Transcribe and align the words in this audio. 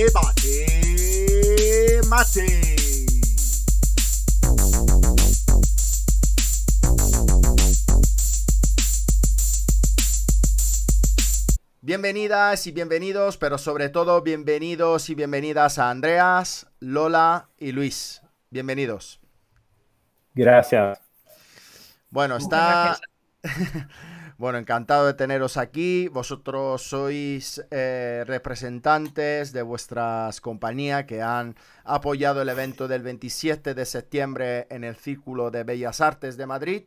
Debate 0.00 2.00
Mate. 2.08 2.76
Bienvenidas 11.82 12.66
y 12.66 12.72
bienvenidos, 12.72 13.36
pero 13.36 13.58
sobre 13.58 13.90
todo 13.90 14.22
bienvenidos 14.22 15.10
y 15.10 15.14
bienvenidas 15.14 15.78
a 15.78 15.90
Andreas, 15.90 16.66
Lola 16.78 17.50
y 17.58 17.72
Luis. 17.72 18.22
Bienvenidos. 18.48 19.20
Gracias. 20.34 20.98
Bueno, 22.08 22.38
está... 22.38 22.98
bueno, 24.40 24.56
encantado 24.56 25.06
de 25.06 25.12
teneros 25.12 25.58
aquí. 25.58 26.08
Vosotros 26.08 26.80
sois 26.80 27.62
eh, 27.70 28.24
representantes 28.26 29.52
de 29.52 29.60
vuestras 29.60 30.40
compañías 30.40 31.04
que 31.04 31.20
han 31.20 31.56
apoyado 31.84 32.40
el 32.40 32.48
evento 32.48 32.88
del 32.88 33.02
27 33.02 33.74
de 33.74 33.84
septiembre 33.84 34.66
en 34.70 34.84
el 34.84 34.96
Círculo 34.96 35.50
de 35.50 35.62
Bellas 35.64 36.00
Artes 36.00 36.38
de 36.38 36.46
Madrid. 36.46 36.84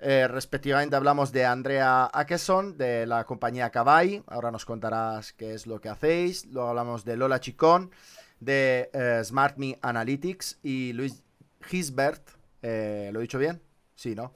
Eh, 0.00 0.26
respectivamente 0.26 0.96
hablamos 0.96 1.30
de 1.30 1.44
Andrea 1.44 2.10
Akeson 2.12 2.76
de 2.76 3.06
la 3.06 3.22
compañía 3.22 3.70
Cabai. 3.70 4.24
Ahora 4.26 4.50
nos 4.50 4.64
contarás 4.64 5.32
qué 5.32 5.54
es 5.54 5.68
lo 5.68 5.80
que 5.80 5.90
hacéis. 5.90 6.46
Luego 6.46 6.68
hablamos 6.68 7.04
de 7.04 7.16
Lola 7.16 7.38
Chicón 7.38 7.92
de 8.40 8.90
eh, 8.92 9.22
SmartMe 9.22 9.78
Analytics 9.82 10.58
y 10.64 10.92
Luis 10.94 11.22
Gisbert. 11.60 12.28
Eh, 12.62 13.10
¿Lo 13.12 13.20
he 13.20 13.22
dicho 13.22 13.38
bien? 13.38 13.67
Sí, 13.98 14.14
¿no? 14.14 14.32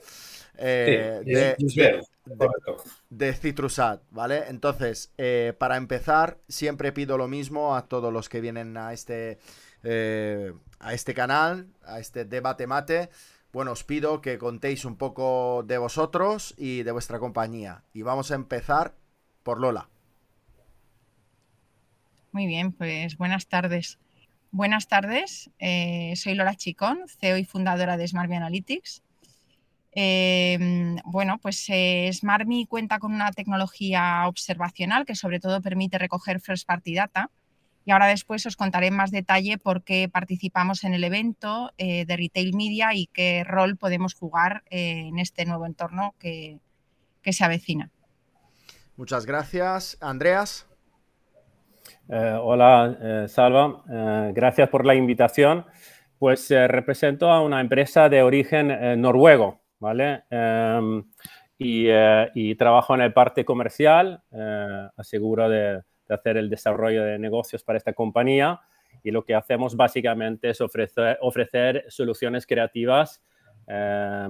de, 0.59 1.57
de, 3.11 3.33
Citrusat, 3.33 4.02
¿vale? 4.11 4.45
Entonces, 4.48 5.13
para 5.59 5.77
empezar, 5.77 6.38
siempre 6.49 6.91
pido 6.91 7.16
lo 7.16 7.29
mismo 7.29 7.77
a 7.77 7.87
todos 7.87 8.13
los 8.13 8.29
que 8.29 8.40
vienen 8.40 8.77
a 8.77 8.93
este, 8.93 9.38
a 10.80 10.95
este 10.95 11.15
canal, 11.15 11.68
a 11.85 12.01
este 12.01 12.24
debate 12.24 12.66
mate 12.66 13.09
bueno, 13.52 13.73
os 13.73 13.85
pido 13.85 14.23
que 14.23 14.38
contéis 14.38 14.87
un 14.87 14.96
poco 14.96 15.63
de 15.63 15.77
vosotros 15.77 16.55
y 16.57 16.85
de 16.85 16.93
vuestra 16.93 17.18
compañía. 17.18 17.85
Y 17.93 18.01
vamos 18.01 18.30
a 18.30 18.35
empezar 18.35 18.95
por 19.43 19.60
Lola. 19.60 19.88
Muy 22.33 22.46
bien, 22.46 22.73
pues 22.73 23.18
buenas 23.18 23.46
tardes. 23.46 23.99
Buenas 24.52 24.88
tardes, 24.88 25.51
eh, 25.59 26.15
soy 26.16 26.35
Lola 26.35 26.55
Chicón, 26.57 27.05
CEO 27.21 27.38
y 27.38 27.45
fundadora 27.45 27.96
de 27.96 28.09
SmartMe 28.09 28.37
Analytics. 28.37 29.02
Em, 29.95 30.96
bueno, 31.04 31.38
pues 31.38 31.66
eh, 31.68 32.10
SmartMe 32.12 32.66
cuenta 32.66 32.98
con 32.98 33.12
una 33.12 33.30
tecnología 33.32 34.26
observacional 34.26 35.04
que 35.04 35.15
sobre 35.15 35.38
todo 35.38 35.60
permite 35.60 35.99
recoger 35.99 36.40
first 36.40 36.66
party 36.66 36.95
data 36.95 37.30
y 37.84 37.90
ahora 37.90 38.07
después 38.07 38.46
os 38.46 38.57
contaré 38.57 38.88
en 38.88 38.96
más 38.96 39.10
detalle 39.10 39.59
por 39.59 39.82
qué 39.82 40.09
participamos 40.09 40.84
en 40.84 40.95
el 40.95 41.04
evento 41.04 41.73
eh, 41.79 42.04
de 42.07 42.16
Retail 42.16 42.54
Media 42.54 42.95
y 42.95 43.09
qué 43.09 43.45
rol 43.45 43.76
podemos 43.76 44.15
jugar 44.15 44.62
eh, 44.71 45.09
en 45.09 45.18
este 45.18 45.45
nuevo 45.45 45.66
entorno 45.66 46.15
que, 46.18 46.59
se 47.24 47.45
avecina. 47.45 47.90
Muchas 48.96 49.27
gracias. 49.27 49.96
Andreas. 50.01 50.66
Eh, 52.09 52.37
hola, 52.40 53.27
Salva. 53.29 53.82
gracias 54.32 54.68
por 54.68 54.84
la 54.84 54.95
invitación. 54.95 55.66
Pues 56.18 56.51
represento 56.51 57.30
a 57.30 57.40
una 57.40 57.60
empresa 57.60 58.09
de 58.09 58.23
origen 58.23 59.01
noruego, 59.01 59.62
¿vale? 59.83 60.23
Em, 60.30 61.02
y, 61.59 61.88
y, 62.35 62.55
trabajo 62.55 62.95
en 62.95 63.02
el 63.02 63.13
parte 63.13 63.45
comercial, 63.45 64.22
aseguro 64.97 65.49
de 65.49 65.83
hacer 66.09 66.37
el 66.37 66.49
desarrollo 66.49 67.05
de 67.05 67.19
negocios 67.19 67.62
para 67.65 67.78
esta 67.78 67.93
compañía 67.93 68.61
y 69.03 69.11
lo 69.11 69.25
que 69.25 69.34
hacemos 69.34 69.77
básicamente 69.77 70.51
es 70.51 70.61
ofrecer, 70.61 71.19
ofrecer 71.21 71.84
soluciones 71.89 72.47
creativas 72.47 73.23
eh, 73.67 74.29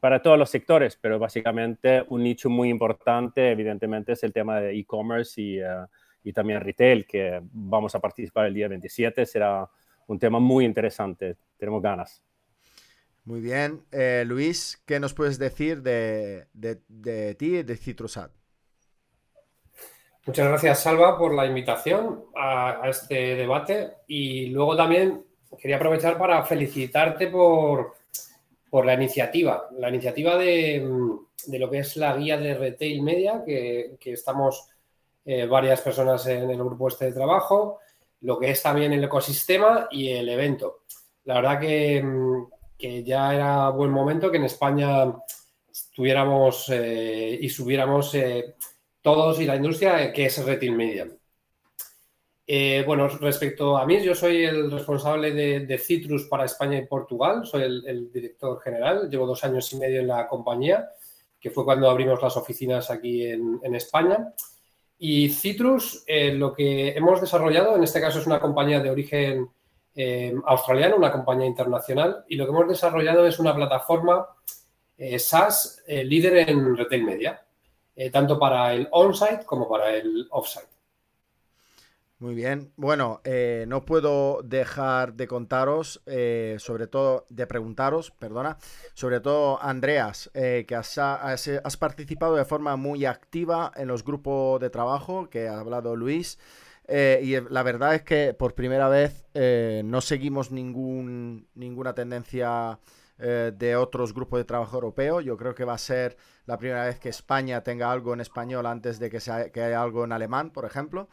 para 0.00 0.20
todos 0.20 0.38
los 0.38 0.50
sectores, 0.50 0.98
pero 1.00 1.18
básicamente 1.18 2.04
un 2.08 2.24
nicho 2.24 2.50
muy 2.50 2.68
importante 2.68 3.52
evidentemente 3.52 4.12
es 4.12 4.24
el 4.24 4.32
tema 4.32 4.60
de 4.60 4.76
e-commerce 4.76 5.40
y, 5.40 5.60
eh, 5.60 5.86
y, 6.24 6.32
también 6.32 6.60
retail, 6.60 7.06
que 7.06 7.40
vamos 7.42 7.94
a 7.94 8.00
participar 8.00 8.46
el 8.46 8.54
día 8.54 8.68
27, 8.68 9.24
será 9.24 9.68
un 10.08 10.18
tema 10.18 10.40
muy 10.40 10.64
interesante, 10.64 11.36
tenemos 11.56 11.80
ganas. 11.80 12.27
Muy 13.28 13.42
bien. 13.42 13.84
Eh, 13.92 14.24
Luis, 14.26 14.82
¿qué 14.86 14.98
nos 14.98 15.12
puedes 15.12 15.38
decir 15.38 15.82
de, 15.82 16.46
de, 16.54 16.80
de 16.88 17.34
ti, 17.34 17.62
de 17.62 17.76
Citrusat? 17.76 18.30
Muchas 20.24 20.48
gracias, 20.48 20.80
Salva, 20.80 21.18
por 21.18 21.34
la 21.34 21.44
invitación 21.44 22.24
a, 22.34 22.88
este 22.88 23.36
debate. 23.36 23.96
Y 24.06 24.46
luego 24.46 24.74
también 24.74 25.26
quería 25.60 25.76
aprovechar 25.76 26.16
para 26.16 26.42
felicitarte 26.42 27.26
por, 27.26 27.96
por 28.70 28.86
la 28.86 28.94
iniciativa, 28.94 29.68
la 29.76 29.90
iniciativa 29.90 30.38
de, 30.38 30.88
lo 31.48 31.70
que 31.70 31.80
es 31.80 31.98
la 31.98 32.16
guía 32.16 32.38
de 32.38 32.54
Retail 32.54 33.02
Media, 33.02 33.42
que, 33.44 33.98
estamos 34.04 34.70
eh, 35.26 35.44
varias 35.44 35.82
personas 35.82 36.26
en 36.28 36.50
el 36.50 36.56
grupo 36.56 36.88
este 36.88 37.04
de 37.04 37.12
trabajo, 37.12 37.80
lo 38.22 38.38
que 38.38 38.52
es 38.52 38.62
también 38.62 38.94
el 38.94 39.04
ecosistema 39.04 39.86
y 39.90 40.12
el 40.12 40.30
evento. 40.30 40.84
La 41.24 41.34
verdad 41.34 41.60
que, 41.60 42.02
ya 42.78 43.34
era 43.34 43.68
buen 43.70 43.90
momento 43.90 44.30
que 44.30 44.36
en 44.36 44.44
España 44.44 45.12
tuviéramos 45.94 46.68
eh, 46.70 47.38
y 47.40 47.48
subiéramos 47.48 48.14
eh, 48.14 48.54
todos 49.02 49.40
y 49.40 49.46
la 49.46 49.56
industria, 49.56 50.12
que 50.12 50.26
es 50.26 50.44
Retail 50.44 50.72
Media. 50.72 51.08
Eh, 52.50 52.82
bueno, 52.86 53.06
respecto 53.08 53.76
a 53.76 53.84
mí, 53.84 54.02
yo 54.02 54.14
soy 54.14 54.42
el 54.42 54.70
responsable 54.70 55.32
de, 55.32 55.78
Citrus 55.78 56.24
para 56.28 56.46
España 56.46 56.78
y 56.78 56.86
Portugal, 56.86 57.44
soy 57.44 57.62
el, 57.62 58.10
director 58.10 58.58
general, 58.62 59.10
llevo 59.10 59.26
dos 59.26 59.44
años 59.44 59.70
y 59.74 59.76
medio 59.76 60.00
en 60.00 60.06
la 60.06 60.26
compañía, 60.26 60.88
que 61.38 61.50
fue 61.50 61.66
cuando 61.66 61.90
abrimos 61.90 62.22
las 62.22 62.38
oficinas 62.38 62.90
aquí 62.90 63.26
en, 63.26 63.74
España. 63.74 64.32
Y 64.98 65.28
Citrus, 65.28 66.04
eh, 66.06 66.32
lo 66.32 66.54
que 66.54 66.96
hemos 66.96 67.20
desarrollado, 67.20 67.76
en 67.76 67.84
este 67.84 68.00
caso 68.00 68.18
es 68.18 68.26
una 68.26 68.40
compañía 68.40 68.80
de 68.80 68.90
origen 68.90 69.50
eh, 69.98 70.34
australiano, 70.46 70.96
una 70.96 71.12
compañía 71.12 71.46
internacional, 71.46 72.24
y 72.28 72.36
lo 72.36 72.46
que 72.46 72.52
hemos 72.52 72.68
desarrollado 72.68 73.26
es 73.26 73.38
una 73.38 73.54
plataforma 73.54 74.26
SaaS 75.18 75.84
líder 75.86 76.48
en 76.48 76.76
retail 76.76 77.04
media. 77.04 77.42
Eh, 78.00 78.10
tanto 78.10 78.38
para 78.38 78.72
el 78.74 78.86
on-site 78.92 79.44
como 79.44 79.68
para 79.68 79.90
el 79.90 80.28
off-site. 80.30 80.68
Muy 82.20 82.36
bien. 82.36 82.72
Bueno, 82.76 83.20
eh, 83.24 83.64
no 83.66 83.84
puedo 83.84 84.40
dejar 84.44 85.14
de 85.14 85.26
contaros, 85.26 86.00
eh, 86.06 86.54
sobre 86.60 86.86
todo, 86.86 87.26
de 87.28 87.48
preguntaros, 87.48 88.12
perdona, 88.12 88.56
sobre 88.94 89.18
todo, 89.18 89.60
Andreas, 89.60 90.30
que 90.32 90.76
has, 90.76 91.76
participado 91.76 92.36
de 92.36 92.44
forma 92.44 92.76
muy 92.76 93.04
activa 93.04 93.72
en 93.74 93.88
los 93.88 94.04
grupos 94.04 94.60
de 94.60 94.70
trabajo 94.70 95.28
que 95.28 95.48
ha 95.48 95.58
hablado 95.58 95.96
Luis. 95.96 96.38
Y 96.88 97.40
la 97.50 97.62
verdad 97.62 97.94
es 97.94 98.02
que 98.02 98.34
por 98.34 98.54
primera 98.54 98.88
vez 98.88 99.26
no 99.84 100.00
seguimos 100.00 100.50
ningún, 100.50 101.48
ninguna 101.54 101.94
tendencia 101.94 102.78
eh, 103.20 103.52
de 103.52 103.74
otros 103.74 104.14
grupos 104.14 104.38
de 104.38 104.44
trabajo 104.44 104.76
europeo. 104.76 105.20
Yo 105.20 105.36
creo 105.36 105.52
que 105.52 105.64
va 105.64 105.74
a 105.74 105.78
ser 105.78 106.16
la 106.46 106.56
primera 106.56 106.84
vez 106.84 107.00
que 107.00 107.08
España 107.08 107.64
tenga 107.64 107.90
algo 107.90 108.14
en 108.14 108.20
español 108.20 108.64
antes 108.66 109.00
de 109.00 109.10
que, 109.10 109.18
sea, 109.18 109.50
que 109.50 109.60
haya 109.60 109.82
algo 109.82 110.04
en 110.04 110.12
alemán, 110.12 110.52
por 110.52 110.64
ejemplo. 110.64 111.08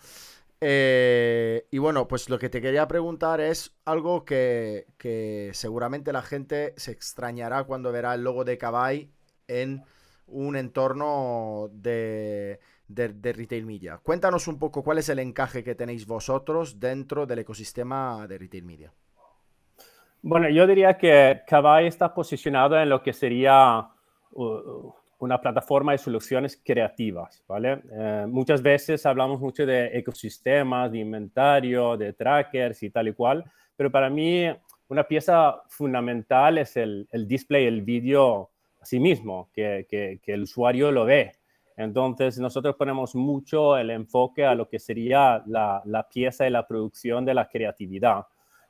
Eh, 0.61 1.67
y 1.71 1.79
bueno, 1.79 2.07
pues 2.07 2.29
lo 2.29 2.37
que 2.37 2.49
te 2.49 2.61
quería 2.61 2.87
preguntar 2.87 3.41
es 3.41 3.75
algo 3.85 4.23
que, 4.23 4.85
seguramente 5.53 6.13
la 6.13 6.21
gente 6.21 6.75
se 6.77 6.91
extrañará 6.91 7.63
cuando 7.63 7.91
verá 7.91 8.13
el 8.13 8.23
logo 8.23 8.45
de 8.45 8.57
Cabay 8.59 9.11
en 9.47 9.83
un 10.27 10.55
entorno 10.57 11.69
de, 11.73 12.59
de, 12.87 13.33
retail 13.33 13.65
media. 13.65 13.97
Cuéntanos 13.97 14.47
un 14.47 14.59
poco 14.59 14.83
cuál 14.83 14.99
es 14.99 15.09
el 15.09 15.19
encaje 15.19 15.63
que 15.63 15.75
tenéis 15.75 16.05
vosotros 16.05 16.79
dentro 16.79 17.25
del 17.25 17.39
ecosistema 17.39 18.25
de 18.27 18.37
retail 18.37 18.63
media. 18.63 18.93
Bueno, 20.21 20.49
yo 20.49 20.65
diría 20.65 20.97
que 20.97 21.41
Kavai 21.47 21.87
está 21.87 22.13
posicionado 22.13 22.79
en 22.79 22.89
lo 22.89 23.03
que 23.03 23.13
sería 23.13 23.87
uh, 24.31 24.93
una 25.19 25.39
plataforma 25.39 25.91
de 25.91 25.97
soluciones 25.97 26.61
creativas, 26.63 27.43
¿vale? 27.47 27.81
Eh, 27.91 28.25
muchas 28.27 28.61
veces 28.61 29.05
hablamos 29.05 29.39
mucho 29.39 29.65
de 29.65 29.97
ecosistemas, 29.97 30.91
de 30.91 30.99
inventario, 30.99 31.95
de 31.95 32.13
trackers 32.13 32.83
y 32.83 32.89
tal 32.89 33.07
y 33.07 33.13
cual, 33.13 33.43
pero 33.75 33.91
para 33.91 34.09
mí 34.09 34.47
una 34.87 35.03
pieza 35.03 35.61
fundamental 35.67 36.57
es 36.57 36.77
el, 36.77 37.07
display, 37.27 37.65
el 37.65 37.81
vídeo 37.81 38.51
a 38.81 38.85
sí 38.85 38.99
mismo, 38.99 39.49
que, 39.53 40.19
el 40.25 40.43
usuario 40.43 40.91
lo 40.91 41.05
ve. 41.05 41.33
Entonces, 41.77 42.39
nosotros 42.39 42.75
ponemos 42.75 43.15
mucho 43.15 43.77
el 43.77 43.89
enfoque 43.89 44.45
a 44.45 44.55
lo 44.55 44.69
que 44.69 44.79
sería 44.79 45.43
la, 45.45 45.81
la 45.85 46.07
pieza 46.07 46.47
y 46.47 46.49
la 46.49 46.65
producción 46.65 47.25
de 47.25 47.33
la 47.33 47.49
creatividad. 47.49 48.25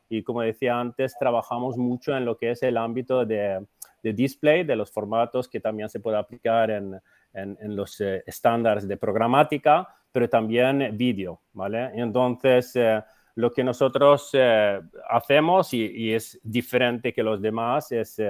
Y 0.10 0.24
como 0.24 0.42
decía 0.42 0.80
antes, 0.80 1.16
trabajamos 1.18 1.78
mucho 1.78 2.16
en 2.16 2.26
lo 2.26 2.38
que 2.38 2.52
es 2.52 2.64
el 2.64 2.78
ámbito 2.78 3.26
de, 3.26 3.66
display, 4.02 4.64
de 4.64 4.76
los 4.76 4.92
formatos 4.92 5.48
que 5.48 5.60
también 5.60 5.90
se 5.90 6.00
puede 6.00 6.18
aplicar 6.18 6.70
en, 6.70 7.00
en, 7.34 7.76
los 7.76 8.00
eh, 8.02 8.24
estándares 8.26 8.88
de 8.88 8.98
programática, 8.98 9.88
pero 10.12 10.30
también 10.30 10.96
vídeo, 10.96 11.42
¿vale? 11.54 11.92
Entonces, 11.96 12.76
eh, 12.76 13.02
lo 13.36 13.52
que 13.52 13.64
nosotros 13.64 14.30
eh, 14.34 14.80
hacemos 15.10 15.74
y, 15.74 16.14
es 16.14 16.40
diferente 16.44 17.14
que 17.14 17.24
los 17.24 17.42
demás 17.42 17.92
es 17.92 18.22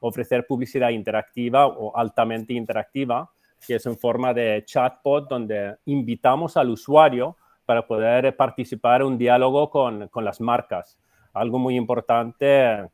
ofrecer 0.00 0.46
publicidad 0.46 0.90
interactiva 0.90 1.66
o 1.66 1.96
altamente 1.96 2.54
interactiva, 2.54 3.30
que 3.66 3.76
es 3.76 3.86
en 3.86 3.96
forma 3.96 4.34
de 4.34 4.62
chatbot 4.64 5.28
donde 5.28 5.76
invitamos 5.86 6.56
al 6.56 6.70
usuario 6.70 7.36
para 7.64 7.86
poder 7.86 8.36
participar 8.36 9.00
en 9.00 9.08
un 9.08 9.18
diálogo 9.18 9.70
con, 9.70 10.08
con 10.08 10.24
las 10.24 10.40
marcas. 10.40 10.98
Algo 11.32 11.58
muy 11.58 11.76
importante, 11.76 12.72
eh, 12.74 12.88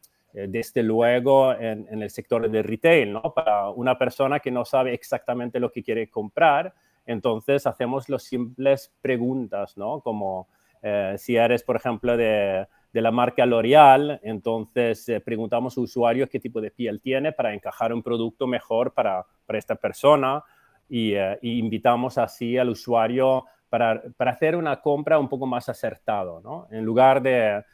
desde 0.49 0.83
luego, 0.83 1.53
en, 1.53 1.87
en, 1.91 2.03
el 2.03 2.11
sector 2.11 2.49
del 2.49 2.65
retail, 2.65 3.13
¿no? 3.13 3.35
Para 3.35 3.71
una 3.71 3.99
persona 3.99 4.41
que 4.41 4.51
no 4.51 4.65
sabe 4.65 4.95
exactamente 4.95 5.61
lo 5.61 5.71
que 5.71 5.83
quiere 5.83 6.09
comprar, 6.09 6.73
entonces 7.05 7.67
hacemos 7.67 8.09
las 8.09 8.23
simples 8.23 8.93
preguntas, 9.03 9.77
¿no? 9.77 10.01
Como 10.01 10.49
eh, 10.83 11.15
si 11.19 11.37
eres, 11.37 11.63
por 11.63 11.77
ejemplo, 11.77 12.17
de, 12.17 12.67
la 12.93 13.11
marca 13.11 13.47
L'Oreal, 13.47 14.21
entonces 14.23 15.09
eh, 15.09 15.21
preguntamos 15.21 15.77
a 15.77 15.81
usuarios 15.81 16.29
qué 16.29 16.41
tipo 16.41 16.61
de 16.61 16.71
piel 16.71 17.01
tiene 17.01 17.33
para 17.33 17.55
encajar 17.55 17.93
un 17.93 18.03
producto 18.03 18.47
mejor 18.47 18.93
para, 18.93 19.25
esta 19.49 19.75
persona 19.75 20.43
y, 20.91 21.15
eh, 21.15 21.39
invitamos 21.43 22.19
así 22.19 22.59
al 22.59 22.69
usuario 22.69 23.47
para, 23.69 24.03
hacer 24.19 24.57
una 24.57 24.81
compra 24.81 25.19
un 25.19 25.29
poco 25.29 25.47
más 25.47 25.69
acertado, 25.69 26.41
¿no? 26.41 26.67
En 26.71 26.85
lugar 26.85 27.23
de, 27.23 27.65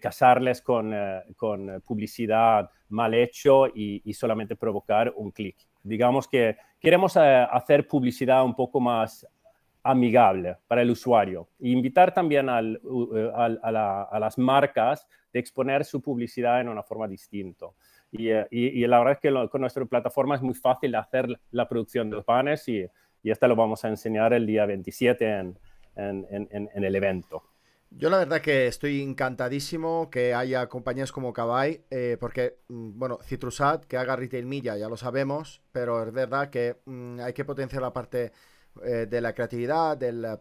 casarles 0.00 0.62
con, 0.62 0.94
publicidad 1.84 2.70
mal 2.90 3.14
hecho 3.14 3.66
y, 3.66 4.02
y 4.04 4.12
solamente 4.12 4.54
provocar 4.54 5.12
un 5.16 5.30
clic. 5.30 5.56
Digamos 5.82 6.28
que 6.28 6.56
queremos 6.80 7.16
hacer 7.16 7.88
publicidad 7.88 8.44
un 8.44 8.54
poco 8.54 8.80
más 8.80 9.26
amigable 9.82 10.56
para 10.66 10.82
el 10.82 10.90
usuario. 10.90 11.48
E 11.60 11.68
invitar 11.70 12.12
también 12.12 12.48
eh, 12.48 13.32
a, 13.34 14.18
las 14.20 14.38
marcas 14.38 15.06
de 15.32 15.40
exponer 15.40 15.84
su 15.84 16.00
publicidad 16.00 16.60
en 16.60 16.68
una 16.68 16.82
forma 16.82 17.08
distinta. 17.08 17.66
Y, 18.10 18.30
eh, 18.30 18.46
y, 18.50 18.86
la 18.86 18.98
verdad 18.98 19.14
es 19.14 19.20
que 19.20 19.48
con 19.50 19.60
nuestra 19.60 19.84
plataforma 19.84 20.34
es 20.34 20.42
muy 20.42 20.54
fácil 20.54 20.94
hacer 20.94 21.28
la 21.50 21.68
producción 21.68 22.08
de 22.08 22.16
los 22.16 22.24
panes 22.24 22.66
y, 22.68 22.86
y 23.22 23.30
esto 23.30 23.46
lo 23.48 23.56
vamos 23.56 23.84
a 23.84 23.88
enseñar 23.88 24.32
el 24.32 24.46
día 24.46 24.64
27 24.64 25.26
en, 25.26 25.58
en, 25.96 26.26
en, 26.30 26.70
en 26.74 26.84
el 26.84 26.96
evento. 26.96 27.42
Yo 27.90 28.10
la 28.10 28.18
verdad 28.18 28.42
que 28.42 28.66
estoy 28.66 29.02
encantadísimo 29.02 30.10
que 30.10 30.34
haya 30.34 30.68
compañías 30.68 31.10
como 31.10 31.32
Kabay, 31.32 31.84
eh, 31.90 32.18
porque, 32.20 32.58
mm, 32.68 32.98
bueno, 32.98 33.18
Citrusat, 33.22 33.84
que 33.86 33.96
haga 33.96 34.14
retail 34.14 34.44
milla, 34.44 34.76
ya 34.76 34.88
lo 34.88 34.96
sabemos, 34.96 35.62
pero 35.72 36.02
es 36.02 36.12
verdad 36.12 36.50
que 36.50 36.76
mm, 36.84 37.20
hay 37.20 37.32
que 37.32 37.46
potenciar 37.46 37.80
la 37.82 37.92
parte 37.92 38.32
eh, 38.84 39.06
de 39.06 39.20
la 39.20 39.32
creatividad, 39.32 39.96
de 39.96 40.12
la, 40.12 40.40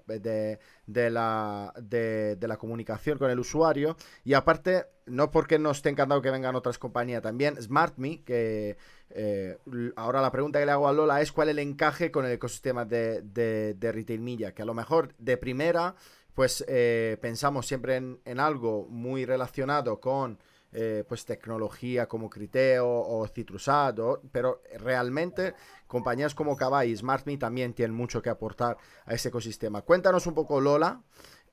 de, 0.86 2.38
la, 2.48 2.58
comunicación 2.58 3.18
con 3.18 3.30
el 3.30 3.40
usuario. 3.40 3.96
Y 4.24 4.34
aparte, 4.34 4.86
no 5.06 5.32
porque 5.32 5.60
no 5.60 5.72
esté 5.72 5.90
encantado 5.90 6.22
que 6.22 6.32
vengan 6.32 6.56
otras 6.56 6.78
compañías, 6.78 7.22
también 7.22 7.62
SmartMe, 7.62 8.24
que 8.24 8.78
eh, 9.10 9.58
ahora 9.96 10.22
la 10.22 10.32
pregunta 10.32 10.60
que 10.60 10.66
le 10.66 10.72
hago 10.72 10.88
a 10.88 10.94
Lola 10.94 11.22
es 11.22 11.32
cuál 11.32 11.50
es 11.50 11.54
el 11.54 11.60
encaje 11.60 12.12
con 12.12 12.26
el 12.26 12.32
ecosistema 12.32 12.86
de, 12.86 13.22
de, 13.22 13.92
Retail 13.92 14.22
Media, 14.22 14.54
que 14.54 14.62
a 14.62 14.66
lo 14.66 14.74
mejor 14.74 15.14
de 15.18 15.38
primera, 15.38 15.96
pues 16.34 16.64
eh, 16.68 17.18
pensamos 17.22 17.68
siempre 17.68 17.96
en 17.96 18.40
algo 18.40 18.88
muy 18.90 19.26
relacionado 19.26 20.00
con 20.00 20.40
eh, 20.74 21.04
pues 21.08 21.26
tecnología 21.26 22.08
como 22.08 22.30
Criteo 22.30 22.88
o 22.88 23.28
Citrusat, 23.28 23.98
pero 24.32 24.62
realmente 24.80 25.54
compañías 25.88 26.36
como 26.36 26.58
Kavai 26.58 26.92
y 26.92 26.98
SmartMe 26.98 27.38
también 27.38 27.74
tienen 27.74 27.96
mucho 27.96 28.22
que 28.22 28.30
aportar 28.30 28.78
a 29.06 29.14
ese 29.14 29.30
ecosistema. 29.30 29.82
Cuéntanos 29.82 30.28
un 30.28 30.34
poco, 30.34 30.60
Lola, 30.60 31.02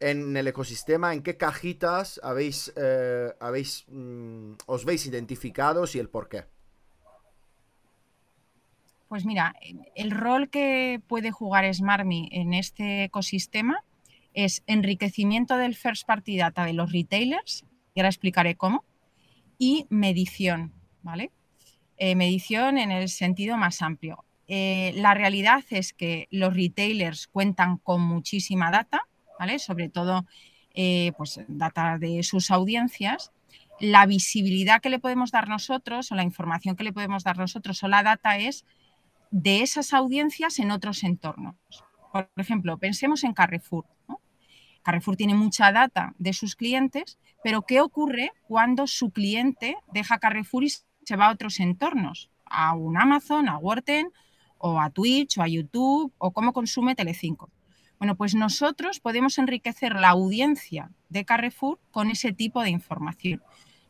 en 0.00 0.36
el 0.36 0.48
ecosistema, 0.48 1.14
en 1.14 1.22
qué 1.22 1.36
cajitas 1.36 2.20
habéis, 2.22 2.72
eh, 2.76 3.32
habéis 3.40 3.84
mm, 3.88 4.54
os 4.66 4.84
veis 4.84 5.06
identificados 5.06 5.94
y 5.94 6.00
el 6.00 6.08
por 6.08 6.28
qué. 6.28 6.44
Pues 9.08 9.24
mira, 9.24 9.54
el 9.94 10.10
rol 10.10 10.50
que 10.50 11.00
puede 11.06 11.30
jugar 11.30 11.72
SmartMe 11.72 12.28
en 12.32 12.52
este 12.52 13.04
ecosistema 13.04 13.84
es 14.32 14.64
enriquecimiento 14.66 15.56
del 15.56 15.76
first 15.76 16.06
party 16.06 16.36
data 16.36 16.64
de 16.64 16.72
los 16.72 16.90
retailers, 16.90 17.64
y 17.94 18.00
ahora 18.00 18.08
explicaré 18.08 18.56
cómo, 18.56 18.84
y 19.58 19.86
medición, 19.90 20.72
¿vale? 21.02 21.30
Eh, 21.96 22.14
medición 22.16 22.78
en 22.78 22.90
el 22.90 23.08
sentido 23.08 23.56
más 23.56 23.82
amplio. 23.82 24.24
Eh, 24.46 24.92
la 24.96 25.14
realidad 25.14 25.64
es 25.70 25.92
que 25.92 26.28
los 26.30 26.54
retailers 26.54 27.28
cuentan 27.28 27.78
con 27.78 28.02
muchísima 28.02 28.70
data, 28.70 29.02
¿vale? 29.38 29.58
Sobre 29.58 29.88
todo, 29.88 30.26
eh, 30.74 31.12
pues, 31.16 31.40
data 31.48 31.98
de 31.98 32.22
sus 32.22 32.50
audiencias. 32.50 33.32
La 33.80 34.06
visibilidad 34.06 34.80
que 34.80 34.90
le 34.90 34.98
podemos 34.98 35.30
dar 35.30 35.48
nosotros 35.48 36.12
o 36.12 36.14
la 36.14 36.22
información 36.22 36.76
que 36.76 36.84
le 36.84 36.92
podemos 36.92 37.24
dar 37.24 37.38
nosotros 37.38 37.82
o 37.82 37.88
la 37.88 38.02
data 38.02 38.38
es 38.38 38.64
de 39.30 39.62
esas 39.62 39.92
audiencias 39.92 40.58
en 40.58 40.70
otros 40.70 41.02
entornos. 41.02 41.56
Por 42.12 42.30
ejemplo, 42.36 42.78
pensemos 42.78 43.24
en 43.24 43.32
Carrefour. 43.32 43.86
Carrefour 44.82 45.16
tiene 45.16 45.34
mucha 45.34 45.72
data 45.72 46.14
de 46.18 46.32
sus 46.32 46.54
clientes, 46.54 47.18
pero 47.44 47.60
¿qué 47.60 47.82
ocurre 47.82 48.32
cuando 48.48 48.86
su 48.86 49.10
cliente 49.10 49.76
deja 49.92 50.18
Carrefour 50.18 50.64
y 50.64 50.70
se 50.70 51.16
va 51.16 51.26
a 51.26 51.30
otros 51.30 51.60
entornos? 51.60 52.30
A 52.46 52.74
un 52.74 52.96
Amazon, 52.98 53.50
a 53.50 53.58
Worten, 53.58 54.08
o 54.56 54.80
a 54.80 54.88
Twitch, 54.88 55.36
o 55.36 55.42
a 55.42 55.46
YouTube, 55.46 56.10
o 56.16 56.32
cómo 56.32 56.54
consume 56.54 56.94
Telecinco. 56.94 57.50
Bueno, 57.98 58.16
pues 58.16 58.34
nosotros 58.34 58.98
podemos 58.98 59.36
enriquecer 59.36 59.94
la 59.94 60.08
audiencia 60.08 60.90
de 61.10 61.26
Carrefour 61.26 61.78
con 61.90 62.10
ese 62.10 62.32
tipo 62.32 62.62
de 62.62 62.70
información. 62.70 63.42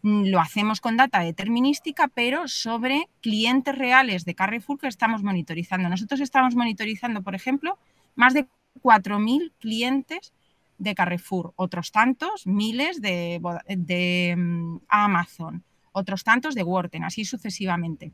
Lo 0.03 0.41
hacemos 0.41 0.81
con 0.81 0.97
data 0.97 1.21
determinística, 1.21 2.09
pero 2.09 2.49
sobre 2.49 3.09
clientes 3.21 3.79
reales 3.79 4.25
de 4.25 4.35
Carrefour 4.35 4.81
que 4.81 4.89
estamos 4.89 5.23
monitorizando. 5.23 5.89
Nosotros 5.89 6.19
estamos 6.19 6.57
monitorizando, 6.57 7.23
por 7.23 7.37
ejemplo, 7.37 7.79
más 8.17 8.35
de 8.35 8.49
4.000 8.83 9.53
clientes 9.61 10.33
de 10.79 10.95
Carrefour, 10.95 11.53
otros 11.57 11.93
tantos, 11.93 12.47
miles 12.47 13.01
de, 13.01 13.41
de 13.69 14.35
mm, 14.37 14.79
Amazon, 14.89 15.65
otros 15.93 16.25
tantos 16.25 16.55
de 16.55 16.63
Worten, 16.63 17.05
así 17.05 17.25
sucesivamente. 17.25 18.13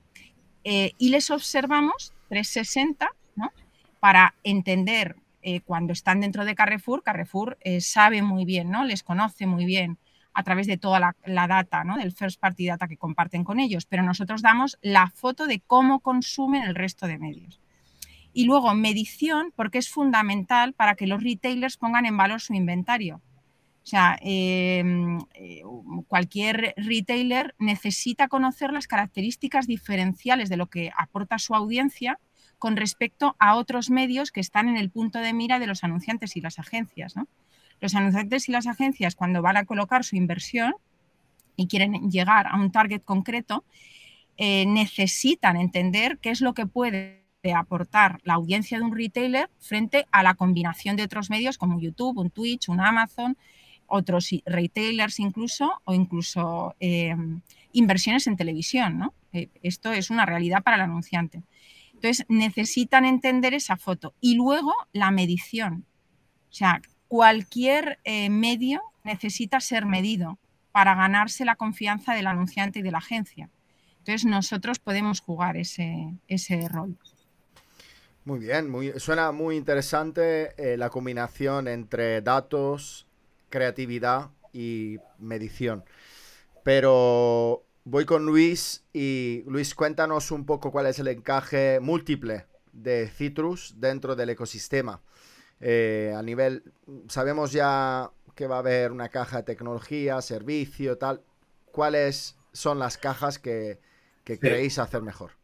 Eh, 0.64 0.92
y 0.98 1.08
les 1.08 1.30
observamos 1.30 2.12
360 2.28 3.10
¿no? 3.36 3.50
para 3.98 4.34
entender 4.44 5.16
eh, 5.42 5.60
cuando 5.62 5.94
están 5.94 6.20
dentro 6.20 6.44
de 6.44 6.54
Carrefour, 6.54 7.02
Carrefour 7.02 7.56
eh, 7.62 7.80
sabe 7.80 8.20
muy 8.20 8.44
bien, 8.44 8.70
¿no? 8.70 8.84
les 8.84 9.02
conoce 9.02 9.46
muy 9.46 9.64
bien 9.64 9.98
a 10.34 10.42
través 10.42 10.66
de 10.66 10.76
toda 10.76 11.00
la, 11.00 11.16
la 11.24 11.48
data, 11.48 11.82
¿no? 11.82 11.96
del 11.96 12.12
first 12.12 12.38
party 12.38 12.66
data 12.66 12.86
que 12.86 12.98
comparten 12.98 13.42
con 13.42 13.58
ellos, 13.58 13.86
pero 13.86 14.02
nosotros 14.02 14.42
damos 14.42 14.78
la 14.82 15.10
foto 15.10 15.46
de 15.46 15.60
cómo 15.60 16.00
consumen 16.00 16.62
el 16.62 16.74
resto 16.74 17.06
de 17.06 17.18
medios. 17.18 17.60
Y 18.32 18.44
luego 18.44 18.74
medición, 18.74 19.52
porque 19.56 19.78
es 19.78 19.88
fundamental 19.88 20.72
para 20.72 20.94
que 20.94 21.06
los 21.06 21.22
retailers 21.22 21.76
pongan 21.76 22.06
en 22.06 22.16
valor 22.16 22.40
su 22.40 22.54
inventario. 22.54 23.20
O 23.82 23.86
sea, 23.86 24.18
em, 24.20 25.18
eh, 25.34 25.62
cualquier 26.06 26.74
retailer 26.76 27.54
necesita 27.58 28.28
conocer 28.28 28.72
las 28.72 28.86
características 28.86 29.66
diferenciales 29.66 30.48
de 30.48 30.56
lo 30.56 30.66
que 30.66 30.92
aporta 30.96 31.38
su 31.38 31.54
audiencia 31.54 32.18
con 32.58 32.76
respecto 32.76 33.36
a 33.38 33.56
otros 33.56 33.88
medios 33.88 34.32
que 34.32 34.40
están 34.40 34.68
en 34.68 34.76
el 34.76 34.90
punto 34.90 35.18
de 35.18 35.32
mira 35.32 35.58
de 35.58 35.66
los 35.66 35.82
anunciantes 35.82 36.36
y 36.36 36.42
las 36.42 36.58
agencias. 36.58 37.14
Los 37.80 37.94
anunciantes 37.94 38.48
y 38.48 38.52
las 38.52 38.66
agencias, 38.66 39.14
cuando 39.14 39.40
van 39.40 39.56
a 39.56 39.64
colocar 39.64 40.04
su 40.04 40.16
inversión 40.16 40.74
y 41.56 41.66
quieren 41.66 42.10
llegar 42.10 42.46
a 42.46 42.56
un 42.56 42.70
target 42.70 43.02
concreto, 43.02 43.64
eh, 44.36 44.66
necesitan 44.66 45.56
entender 45.56 46.18
qué 46.18 46.30
es 46.30 46.42
lo 46.42 46.52
que 46.52 46.66
puede 46.66 47.19
de 47.42 47.52
aportar 47.54 48.20
la 48.24 48.34
audiencia 48.34 48.78
de 48.78 48.84
un 48.84 48.94
retailer 48.94 49.50
frente 49.58 50.06
a 50.12 50.22
la 50.22 50.34
combinación 50.34 50.96
de 50.96 51.04
otros 51.04 51.30
medios 51.30 51.58
como 51.58 51.80
YouTube, 51.80 52.18
un 52.18 52.30
Twitch, 52.30 52.68
un 52.68 52.80
Amazon, 52.80 53.36
otros 53.86 54.30
retailers 54.46 55.18
incluso, 55.18 55.80
o 55.84 55.94
incluso 55.94 56.74
eh, 56.80 57.14
inversiones 57.72 58.26
en 58.26 58.36
televisión. 58.36 59.10
Eh, 59.32 59.48
esto 59.62 59.92
es 59.92 60.10
una 60.10 60.26
realidad 60.26 60.62
para 60.62 60.76
el 60.76 60.82
anunciante. 60.82 61.42
Entonces, 61.94 62.24
necesitan 62.28 63.04
entender 63.04 63.52
esa 63.52 63.76
foto. 63.76 64.14
Y 64.20 64.34
luego 64.34 64.72
la 64.92 65.10
medición. 65.10 65.84
O 66.48 66.52
sea, 66.52 66.80
cualquier 67.08 67.98
eh, 68.04 68.30
medio 68.30 68.80
necesita 69.04 69.60
ser 69.60 69.86
medido 69.86 70.38
para 70.72 70.94
ganarse 70.94 71.44
la 71.44 71.56
confianza 71.56 72.14
del 72.14 72.28
anunciante 72.28 72.78
y 72.78 72.82
de 72.82 72.92
la 72.92 72.98
agencia. 72.98 73.50
Entonces, 73.98 74.24
nosotros 74.24 74.78
podemos 74.78 75.20
jugar 75.20 75.56
ese, 75.56 76.14
ese 76.28 76.68
rol. 76.68 76.96
Muy 78.24 78.38
bien, 78.38 78.68
muy, 78.68 78.92
suena 79.00 79.32
muy 79.32 79.56
interesante 79.56 80.52
eh, 80.58 80.76
la 80.76 80.90
combinación 80.90 81.68
entre 81.68 82.20
datos, 82.20 83.06
creatividad 83.48 84.30
y 84.52 84.98
medición. 85.18 85.84
Pero 86.62 87.64
voy 87.84 88.04
con 88.04 88.26
Luis 88.26 88.84
y 88.92 89.42
Luis, 89.46 89.74
cuéntanos 89.74 90.30
un 90.30 90.44
poco 90.44 90.70
cuál 90.70 90.86
es 90.86 90.98
el 90.98 91.08
encaje 91.08 91.80
múltiple 91.80 92.46
de 92.72 93.08
Citrus 93.08 93.74
dentro 93.78 94.14
del 94.14 94.30
ecosistema. 94.30 95.00
Eh, 95.58 96.12
a 96.14 96.22
nivel, 96.22 96.62
sabemos 97.08 97.52
ya 97.52 98.10
que 98.34 98.46
va 98.46 98.56
a 98.56 98.60
haber 98.60 98.92
una 98.92 99.08
caja 99.08 99.38
de 99.38 99.42
tecnología, 99.44 100.20
servicio, 100.20 100.98
tal. 100.98 101.22
¿Cuáles 101.72 102.36
son 102.52 102.78
las 102.78 102.98
cajas 102.98 103.38
que, 103.38 103.80
que 104.24 104.38
creéis 104.38 104.78
hacer 104.78 105.00
mejor? 105.02 105.39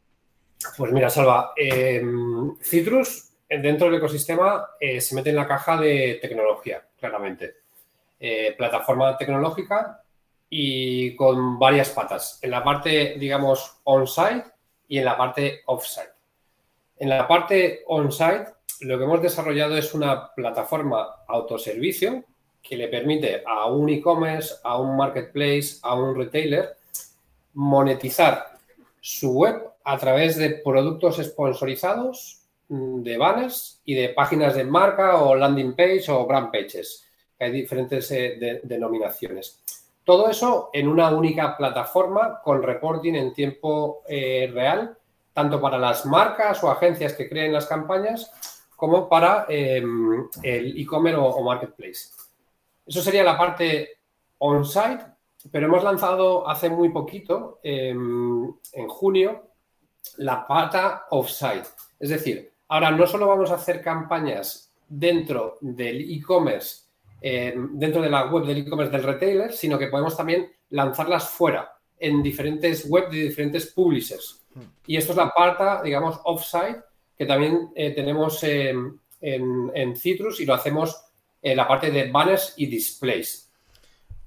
Pues 0.77 0.93
mira, 0.93 1.11
Salva, 1.11 1.53
em, 1.57 2.57
Citrus 2.61 3.31
dentro 3.49 3.87
del 3.87 3.97
ecosistema 3.97 4.71
eh, 4.81 5.01
se 5.01 5.15
mete 5.15 5.31
en 5.31 5.37
la 5.37 5.47
caja 5.47 5.77
de 5.77 6.19
tecnología, 6.21 6.87
claramente. 6.99 7.57
Eh, 8.19 8.55
plataforma 8.57 9.17
tecnológica 9.17 10.03
y 10.49 11.15
con 11.17 11.59
varias 11.59 11.91
patas. 11.91 12.39
En 12.43 12.51
la 12.51 12.65
parte, 12.65 13.17
digamos, 13.19 13.79
on-site 13.85 14.45
y 14.89 14.99
en 14.99 15.05
la 15.05 15.17
parte 15.17 15.63
off-site. 15.67 16.13
En 16.99 17.11
la 17.11 17.29
parte 17.29 17.83
on-site, 17.87 18.55
lo 18.81 18.99
que 18.99 19.05
hemos 19.05 19.23
desarrollado 19.23 19.77
es 19.77 19.93
una 19.95 20.35
plataforma 20.35 21.25
autoservicio 21.29 22.25
que 22.63 22.77
le 22.77 22.89
permite 22.89 23.43
a 23.47 23.67
un 23.67 23.89
e-commerce, 23.91 24.55
a 24.65 24.79
un 24.79 24.97
marketplace, 24.97 25.79
a 25.83 25.95
un 25.95 26.17
retailer 26.17 26.77
monetizar 27.55 28.59
su 29.01 29.33
web 29.33 29.76
a 29.87 29.97
través 29.99 30.37
de 30.37 30.51
productos 30.51 31.17
sponsorizados, 31.17 32.43
mm, 32.69 33.03
de 33.03 33.17
banners 33.17 33.81
y 33.85 33.95
de 33.95 34.09
páginas 34.09 34.57
de 34.57 34.65
marca 34.65 35.23
o 35.23 35.37
landing 35.37 35.77
page 35.77 36.11
o 36.11 36.27
brand 36.27 36.51
pages. 36.51 37.07
Hay 37.39 37.53
diferentes 37.53 38.11
eh, 38.11 38.61
denominaciones. 38.65 39.63
Todo 40.03 40.29
eso 40.29 40.71
en 40.73 40.89
una 40.89 41.11
única 41.11 41.57
plataforma 41.57 42.41
con 42.43 42.63
reporting 42.63 43.15
en 43.15 43.33
tiempo 43.33 44.03
eh, 44.09 44.51
real, 44.53 44.99
tanto 45.33 45.61
para 45.61 45.79
las 45.79 46.05
marcas 46.05 46.65
o 46.65 46.71
agencias 46.71 47.13
que 47.13 47.29
creen 47.29 47.53
las 47.53 47.67
campañas 47.67 48.33
como 48.75 49.09
para 49.09 49.47
em, 49.49 50.29
el 50.43 50.81
e-commerce 50.81 51.19
o, 51.21 51.43
marketplace. 51.43 52.11
Eso 52.87 53.03
sería 53.03 53.23
la 53.23 53.39
parte 53.39 53.99
on-site, 54.39 55.05
pero 55.51 55.67
hemos 55.67 55.85
lanzado 55.85 56.49
hace 56.49 56.69
muy 56.71 56.89
poquito, 56.91 57.61
em, 57.63 58.53
en 58.73 58.89
junio, 58.89 59.43
la 60.19 60.47
pata 60.47 61.07
off-site. 61.11 61.69
Es 61.99 62.11
decir, 62.11 62.53
ahora 62.69 62.91
no 62.91 63.07
solo 63.07 63.27
vamos 63.27 63.51
a 63.51 63.55
hacer 63.55 63.83
campañas 63.83 64.73
dentro 64.89 65.59
del 65.61 66.01
e-commerce 66.11 66.87
eh, 67.21 67.55
dentro 67.73 68.03
de 68.03 68.11
la 68.11 68.27
web 68.27 68.45
del 68.45 68.59
e-commerce 68.59 68.93
del 68.93 69.03
retailer, 69.03 69.53
sino 69.53 69.79
que 69.79 69.89
podemos 69.89 70.17
también 70.17 70.49
lanzarlas 70.71 71.29
fuera, 71.29 71.73
en 71.99 72.23
diferentes 72.23 72.85
webs 72.89 73.11
de 73.11 73.23
diferentes 73.23 73.67
publishers. 73.73 74.45
Hmm. 74.55 74.63
Y 74.87 74.97
esto 74.97 75.13
es 75.13 75.17
la 75.17 75.33
parte, 75.33 75.65
digamos, 75.85 76.21
offsite, 76.25 76.83
que 77.17 77.27
también 77.27 77.71
eh, 77.75 77.93
tenemos 77.93 78.43
en, 78.43 79.01
Citrus 79.97 80.41
y 80.41 80.47
lo 80.47 80.55
hacemos 80.55 81.03
en 81.43 81.57
la 81.57 81.67
parte 81.67 81.91
de 81.91 82.11
banners 82.11 82.55
y 82.59 82.67
displays. 82.67 83.51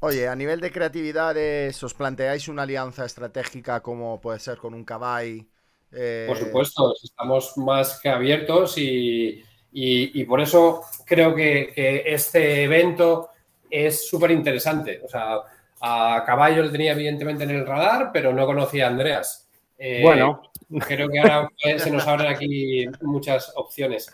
Oye, 0.02 0.28
a 0.28 0.36
nivel 0.36 0.60
de 0.60 0.72
creatividades, 0.72 1.82
¿os 1.84 1.94
planteáis 1.94 2.48
una 2.48 2.64
alianza 2.64 3.06
estratégica 3.06 3.82
como 3.82 4.20
puede 4.20 4.40
ser 4.40 4.58
con 4.58 4.74
un 4.74 4.84
Cabay? 4.84 5.48
Eh, 5.92 6.26
Por 6.28 6.38
supuesto, 6.38 6.94
estamos 7.04 7.58
más 7.58 8.00
que 8.00 8.10
abiertos 8.10 8.78
y, 8.78 9.44
y, 9.72 10.24
por 10.26 10.42
eso 10.42 10.82
creo 11.06 11.34
que, 11.36 11.74
este 12.06 12.64
evento 12.64 13.30
es 13.70 14.08
súper 14.08 14.32
interesante. 14.32 15.02
O 15.04 15.08
sea, 15.08 15.40
a 15.82 16.24
Caballo 16.26 16.64
le 16.64 16.70
tenía 16.70 16.92
evidentemente 16.92 17.44
en 17.44 17.52
el 17.52 17.66
radar, 17.66 18.12
pero 18.12 18.34
no 18.34 18.46
conocía 18.46 18.86
a 18.86 18.90
Andreas. 18.90 19.48
Eh, 19.78 20.02
bueno. 20.04 20.42
Creo 20.88 21.10
que 21.10 21.20
ahora 21.20 21.50
se 21.78 21.90
nos 21.90 22.06
abren 22.06 22.28
aquí 22.28 22.86
muchas 23.02 23.52
opciones. 23.56 24.14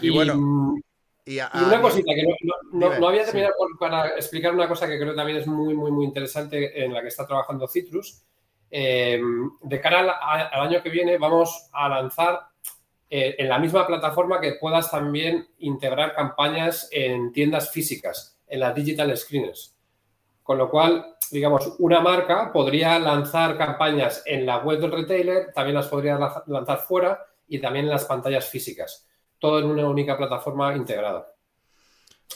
Y, 0.00 0.10
bueno. 0.10 0.76
Y, 1.26 1.38
una 1.38 1.80
cosita 1.80 2.12
que 2.14 2.22
no, 2.72 3.08
había 3.08 3.24
terminado 3.24 3.54
para 3.80 4.10
explicar 4.10 4.54
una 4.54 4.68
cosa 4.68 4.86
que 4.86 4.98
creo 4.98 5.12
que 5.12 5.16
también 5.16 5.38
es 5.38 5.46
muy, 5.46 5.74
muy, 5.74 5.90
muy 5.90 6.04
interesante 6.04 6.84
en 6.84 6.92
la 6.92 7.00
que 7.00 7.08
está 7.08 7.26
trabajando 7.26 7.66
Citrus. 7.66 8.22
Eh, 8.76 9.20
de 9.62 9.80
cara 9.80 10.00
al 10.50 10.60
año 10.62 10.82
que 10.82 10.90
viene 10.90 11.16
vamos 11.16 11.68
a 11.72 11.88
lanzar 11.88 12.40
eh, 13.08 13.36
en 13.38 13.48
la 13.48 13.60
misma 13.60 13.86
plataforma 13.86 14.40
que 14.40 14.54
puedas 14.54 14.90
también 14.90 15.46
integrar 15.58 16.12
campañas 16.12 16.88
en 16.90 17.30
tiendas 17.30 17.70
físicas, 17.70 18.36
en 18.48 18.58
las 18.58 18.74
digital 18.74 19.16
screens. 19.16 19.76
Con 20.42 20.58
lo 20.58 20.68
cual, 20.68 21.06
digamos, 21.30 21.76
una 21.78 22.00
marca 22.00 22.50
podría 22.52 22.98
lanzar 22.98 23.56
campañas 23.56 24.24
en 24.26 24.44
la 24.44 24.58
web 24.58 24.80
del 24.80 24.90
retailer, 24.90 25.52
también 25.52 25.76
las 25.76 25.86
podría 25.86 26.18
lanzar 26.46 26.78
fuera 26.78 27.24
y 27.46 27.60
también 27.60 27.84
en 27.84 27.92
las 27.92 28.06
pantallas 28.06 28.48
físicas. 28.48 29.06
Todo 29.38 29.60
en 29.60 29.66
una 29.66 29.88
única 29.88 30.18
plataforma 30.18 30.74
integrada. 30.74 31.32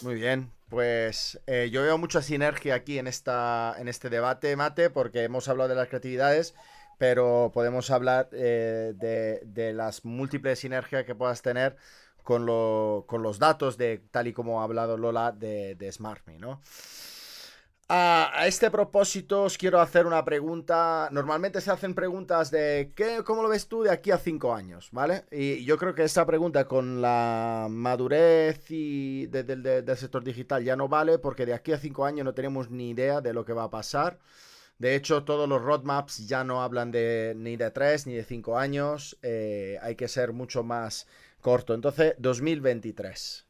Muy 0.03 0.15
bien, 0.15 0.53
pues 0.69 1.41
eh, 1.47 1.71
yo 1.73 1.83
veo 1.83 1.99
mucha 1.99 2.23
sinergia 2.23 2.75
aquí 2.75 2.99
en, 2.99 3.07
esta, 3.07 3.75
en 3.79 3.89
este 3.89 4.11
debate, 4.11 4.55
Mate, 4.57 4.91
porque 4.91 5.25
hemos 5.25 5.49
hablado 5.49 5.71
de 5.71 5.75
las 5.75 5.89
creatividades, 5.89 6.55
pero 6.99 7.51
podemos 7.55 7.91
hablar 7.91 8.29
eh, 8.33 8.93
de, 8.97 9.73
las 9.73 10.05
múltiples 10.05 10.59
sinergias 10.59 11.05
que 11.05 11.15
puedas 11.15 11.43
tener 11.43 11.77
con, 12.23 12.45
los 12.45 13.39
datos 13.39 13.79
de 13.79 14.03
tal 14.11 14.27
y 14.27 14.33
como 14.33 14.61
ha 14.61 14.65
hablado 14.65 14.97
Lola 14.97 15.33
de, 15.33 15.75
de 15.77 15.91
SmartMe, 15.91 16.39
¿no? 16.39 16.61
A, 17.91 18.47
este 18.47 18.71
propósito 18.71 19.45
os 19.45 19.57
quiero 19.57 19.81
hacer 19.81 20.07
una 20.07 20.23
pregunta. 20.23 21.09
Normalmente 21.11 21.63
se 21.63 21.71
hacen 21.71 21.95
preguntas 21.95 22.51
de 22.51 22.93
¿qué, 22.95 23.23
¿cómo 23.25 23.43
lo 23.43 23.49
ves 23.49 23.67
tú 23.67 23.83
de 23.83 23.91
aquí 23.91 24.11
a 24.11 24.19
cinco 24.19 24.55
años? 24.55 24.91
¿Vale? 24.93 25.25
Y 25.31 25.65
yo 25.65 25.79
creo 25.79 25.95
que 25.95 26.05
esta 26.05 26.27
pregunta 26.27 26.67
con 26.67 27.01
la 27.01 27.67
madurez 27.71 28.71
y 28.71 29.27
del 29.29 29.97
sector 29.97 30.23
digital 30.23 30.63
ya 30.63 30.77
no 30.77 30.89
vale 30.89 31.19
porque 31.19 31.47
de 31.47 31.55
aquí 31.55 31.73
a 31.73 31.79
cinco 31.79 32.05
años 32.05 32.27
no 32.27 32.35
tenemos 32.35 32.71
ni 32.71 32.91
idea 32.91 33.23
de 33.23 33.33
lo 33.33 33.47
que 33.47 33.55
va 33.55 33.65
a 33.65 33.71
pasar. 33.71 34.19
De 34.79 34.95
hecho, 34.95 35.25
todos 35.25 35.49
los 35.49 35.63
roadmaps 35.63 36.29
ya 36.29 36.45
no 36.45 36.63
hablan 36.63 36.91
de 36.93 37.33
ni 37.37 37.57
de 37.57 37.71
tres 37.71 38.07
ni 38.07 38.15
de 38.15 38.25
cinco 38.25 38.59
años. 38.59 39.19
Eh, 39.23 39.79
hay 39.83 39.97
que 39.97 40.09
ser 40.09 40.33
mucho 40.35 40.63
más 40.63 41.07
corto. 41.41 41.73
Entonces, 41.75 42.15
2023. 42.19 43.48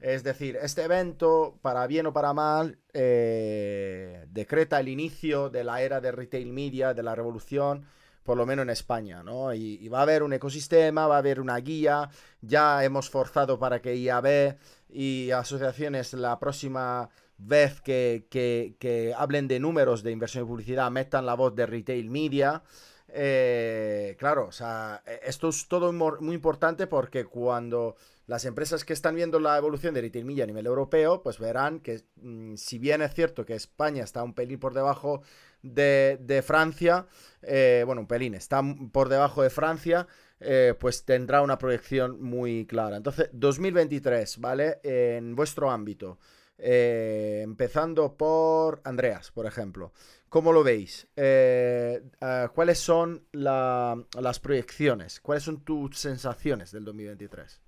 Es 0.00 0.22
decir, 0.22 0.56
este 0.62 0.84
evento, 0.84 1.58
para 1.60 1.86
bien 1.88 2.06
o 2.06 2.12
para 2.12 2.32
mal, 2.32 2.78
eh, 2.92 4.26
decreta 4.30 4.78
el 4.78 4.88
inicio 4.88 5.50
de 5.50 5.64
la 5.64 5.82
era 5.82 6.00
de 6.00 6.12
retail 6.12 6.52
media, 6.52 6.94
de 6.94 7.02
la 7.02 7.16
revolución, 7.16 7.84
por 8.22 8.36
lo 8.36 8.46
menos 8.46 8.62
en 8.62 8.70
España, 8.70 9.22
¿no? 9.24 9.52
Y, 9.54 9.88
va 9.88 10.00
a 10.00 10.02
haber 10.02 10.22
un 10.22 10.32
ecosistema, 10.32 11.06
va 11.08 11.16
a 11.16 11.18
haber 11.18 11.40
una 11.40 11.56
guía, 11.56 12.10
ya 12.42 12.84
hemos 12.84 13.10
forzado 13.10 13.58
para 13.58 13.80
que 13.80 13.96
IAB 13.96 14.56
y 14.88 15.30
asociaciones 15.32 16.12
la 16.12 16.38
próxima 16.38 17.08
vez 17.38 17.80
que, 17.80 19.14
hablen 19.16 19.48
de 19.48 19.58
números 19.58 20.02
de 20.02 20.12
inversión 20.12 20.44
y 20.44 20.46
publicidad, 20.46 20.90
metan 20.90 21.26
la 21.26 21.34
voz 21.34 21.56
de 21.56 21.66
retail 21.66 22.08
media. 22.10 22.62
Eh, 23.08 24.14
claro, 24.18 24.48
o 24.48 24.52
sea, 24.52 25.02
e, 25.06 25.20
esto 25.24 25.48
es 25.48 25.66
todo 25.66 25.92
muy 25.92 26.34
importante 26.34 26.86
porque 26.86 27.24
cuando 27.24 27.96
las 28.28 28.44
empresas 28.44 28.84
que 28.84 28.92
están 28.92 29.16
viendo 29.16 29.40
la 29.40 29.56
evolución 29.56 29.94
de 29.94 30.02
retail 30.02 30.42
a 30.42 30.46
nivel 30.46 30.66
europeo, 30.66 31.22
pues 31.22 31.38
verán 31.38 31.80
que 31.80 32.02
mm, 32.16 32.56
si 32.56 32.78
bien 32.78 33.00
es 33.00 33.14
cierto 33.14 33.46
que 33.46 33.54
España 33.54 34.04
está 34.04 34.22
un 34.22 34.34
pelín 34.34 34.60
por 34.60 34.74
debajo 34.74 35.22
de, 35.62 36.44
Francia, 36.46 37.06
eh, 37.40 37.82
bueno, 37.86 38.02
un 38.02 38.06
pelín, 38.06 38.34
está 38.34 38.62
por 38.92 39.08
debajo 39.08 39.42
de 39.42 39.48
Francia, 39.48 40.06
eh, 40.40 40.74
pues 40.78 41.06
tendrá 41.06 41.40
una 41.40 41.58
proyección 41.58 42.22
muy 42.22 42.66
clara. 42.66 42.98
Entonces, 42.98 43.30
2023, 43.32 44.38
¿vale? 44.38 44.78
En 44.82 45.34
vuestro 45.34 45.70
ámbito. 45.70 46.18
Eh, 46.58 47.40
empezando 47.42 48.14
por 48.14 48.82
Andreas, 48.84 49.30
por 49.30 49.46
ejemplo. 49.46 49.92
¿Cómo 50.28 50.52
lo 50.52 50.62
veis? 50.62 51.08
¿Cuáles 51.14 52.78
son 52.78 53.24
las 53.32 54.40
proyecciones? 54.40 55.20
¿Cuáles 55.20 55.44
son 55.44 55.64
tus 55.64 55.96
sensaciones 55.96 56.72
del 56.72 56.84
2023? 56.84 57.62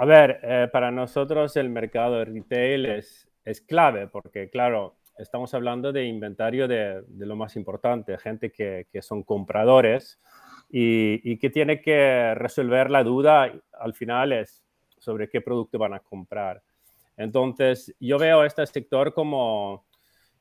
A 0.00 0.04
ver, 0.04 0.70
para 0.72 0.90
nosotros 0.90 1.56
el 1.56 1.70
mercado 1.70 2.18
de 2.18 2.24
retail 2.24 2.86
es, 2.86 3.28
es 3.44 3.60
clave 3.60 4.06
porque, 4.06 4.48
claro, 4.48 4.96
estamos 5.18 5.52
hablando 5.54 5.92
de 5.92 6.04
inventario 6.04 6.68
de, 6.68 7.02
lo 7.18 7.34
más 7.34 7.56
importante, 7.56 8.16
gente 8.16 8.52
que, 8.52 8.86
que 8.92 9.02
son 9.02 9.24
compradores 9.24 10.20
y, 10.70 11.20
y, 11.28 11.36
que 11.38 11.50
tiene 11.50 11.82
que 11.82 12.32
resolver 12.36 12.90
la 12.90 13.02
duda 13.02 13.52
al 13.72 13.94
final 13.94 14.32
es 14.32 14.64
sobre 14.98 15.28
qué 15.28 15.40
producto 15.40 15.78
van 15.78 15.94
a 15.94 16.00
comprar. 16.00 16.62
Entonces, 17.16 17.92
yo 17.98 18.18
veo 18.18 18.44
este 18.44 18.64
sector 18.66 19.12
como 19.12 19.84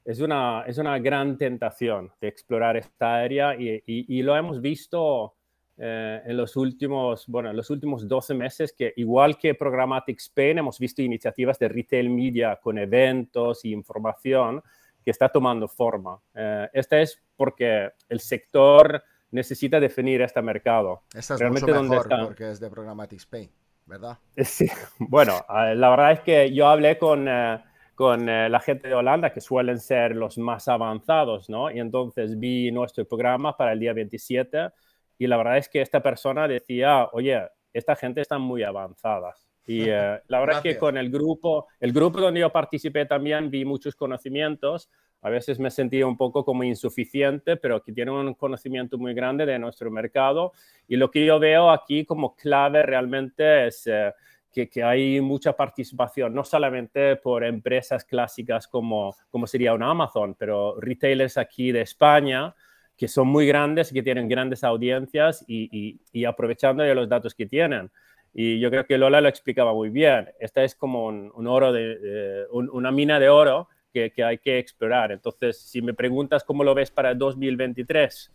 es 0.08 0.22
una, 0.22 0.64
es 0.68 0.78
una 0.78 1.00
gran 1.00 1.38
tentación 1.38 2.14
de 2.22 2.28
explorar 2.28 2.78
esta 2.78 3.18
área 3.18 3.56
y, 3.58 4.22
lo 4.22 4.38
hemos 4.38 4.62
visto 4.62 5.36
eh, 5.78 6.22
en 6.26 6.38
los 6.38 6.56
últimos, 6.56 7.28
bueno, 7.28 7.50
en 7.50 7.56
los 7.56 7.70
últimos 7.70 8.08
12 8.08 8.34
meses 8.34 8.74
que 8.74 8.94
igual 8.98 9.38
que 9.38 9.56
Programmatic 9.56 10.20
Spain 10.20 10.58
hemos 10.58 10.80
visto 10.80 11.02
iniciativas 11.02 11.60
de 11.60 11.70
retail 11.70 12.10
media 12.10 12.60
con 12.62 12.78
eventos 12.78 13.64
e 13.64 13.70
información 13.70 14.62
que 15.04 15.12
está 15.12 15.30
tomando 15.30 15.68
forma. 15.68 16.20
Eh, 16.34 16.68
este 16.74 17.02
es 17.02 17.22
porque 17.36 17.92
el 18.10 18.20
sector 18.20 19.04
necesita 19.32 19.80
definir 19.80 20.22
este 20.22 20.42
mercado. 20.42 21.04
Esta 21.14 21.36
es 21.36 21.40
Realmente 21.40 21.72
mucho 21.72 21.84
mejor 21.84 22.10
porque 22.26 22.52
es 22.52 22.60
de 22.60 22.70
Programmatic 22.70 23.20
Spain. 23.20 23.50
¿verdad? 23.88 24.20
Sí, 24.36 24.68
bueno, 25.00 25.34
la 25.50 25.90
verdad 25.90 26.12
es 26.12 26.20
que 26.20 26.54
yo 26.54 26.68
hablé 26.68 26.98
con, 26.98 27.28
eh, 27.28 27.64
con 27.96 28.30
eh, 28.30 28.50
la 28.50 28.60
gente 28.60 28.90
de 28.90 28.94
Holanda, 28.94 29.32
que 29.32 29.42
suelen 29.42 29.80
ser 29.80 30.16
los 30.16 30.38
más 30.38 30.68
avanzados, 30.68 31.50
¿no? 31.50 31.72
Y 31.72 31.80
entonces 31.80 32.38
vi 32.38 32.72
nuestro 32.72 33.06
programa 33.06 33.56
para 33.58 33.74
el 33.74 33.80
día 33.80 33.94
27 33.94 34.70
y 35.18 35.28
la 35.28 35.38
verdad 35.38 35.58
es 35.58 35.70
que 35.70 35.82
esta 35.82 36.02
persona 36.02 36.48
decía, 36.48 37.10
oye, 37.12 37.42
esta 37.74 37.96
gente 37.96 38.22
está 38.22 38.38
muy 38.38 38.64
avanzadas. 38.64 39.48
Y 39.66 39.84
eh, 39.90 40.20
la 40.28 40.40
verdad 40.40 40.58
es 40.58 40.74
que 40.74 40.80
con 40.80 40.98
el 40.98 41.10
grupo, 41.10 41.68
el 41.80 41.92
grupo 41.92 42.20
donde 42.20 42.40
yo 42.42 42.52
participé 42.52 43.06
también 43.06 43.50
vi 43.50 43.66
muchos 43.66 43.96
conocimientos. 43.96 44.90
A 45.22 45.30
veces 45.30 45.60
me 45.60 45.72
sentía 45.72 46.06
un 46.06 46.16
poco 46.16 46.46
como 46.46 46.64
insuficiente, 46.64 47.58
pero 47.58 47.82
que 47.82 47.92
tienen 47.92 48.14
un 48.14 48.34
conocimiento 48.36 48.98
muy 48.98 49.14
grande 49.14 49.46
de 49.46 49.60
nuestro 49.60 49.90
mercado. 49.90 50.54
Y 50.88 50.96
lo 50.96 51.10
que 51.10 51.26
yo 51.26 51.40
veo 51.40 51.72
aquí 51.72 52.06
como 52.06 52.36
clave 52.36 52.84
realmente 52.84 53.68
es 53.68 53.88
eh, 53.88 54.14
que, 54.52 54.70
que, 54.70 54.84
hay 54.84 55.20
mucha 55.20 55.54
participación, 55.54 56.34
no 56.34 56.44
solamente 56.44 57.16
por 57.16 57.44
empresas 57.44 58.06
clásicas 58.06 58.68
como, 58.68 59.16
como 59.30 59.48
sería 59.48 59.74
una 59.74 59.90
Amazon, 59.90 60.36
pero 60.36 60.80
retailers 60.80 61.38
aquí 61.38 61.72
de 61.72 61.82
España 61.82 62.56
que 62.98 63.08
son 63.08 63.28
muy 63.28 63.46
grandes 63.46 63.94
que 63.94 64.02
tienen 64.02 64.28
grandes 64.28 64.64
audiencias 64.64 65.46
y, 65.48 65.70
y, 65.72 66.00
y 66.12 66.26
aprovechando 66.26 66.84
de 66.84 66.96
los 66.96 67.08
datos 67.08 67.36
que 67.36 67.46
tienen. 67.46 67.92
Y 68.34 68.60
yo 68.60 68.70
creo 68.70 68.86
que 68.86 68.98
Lola 68.98 69.22
lo 69.22 69.30
explicaba 69.30 69.74
muy 69.74 69.90
bien. 69.90 70.30
Esta 70.40 70.64
es 70.64 70.76
como 70.76 71.06
un, 71.06 71.32
un 71.36 71.48
oro 71.48 71.72
de, 71.72 72.46
un, 72.52 72.70
una 72.72 72.92
mina 72.92 73.20
de 73.20 73.30
oro 73.30 73.70
que, 73.94 74.12
que, 74.12 74.24
hay 74.24 74.40
que 74.40 74.58
explorar. 74.58 75.12
Entonces, 75.12 75.60
si 75.60 75.82
me 75.82 75.94
preguntas 75.94 76.44
cómo 76.44 76.64
lo 76.64 76.74
ves 76.74 76.92
para 76.92 77.12
el 77.12 77.18
2023, 77.18 78.32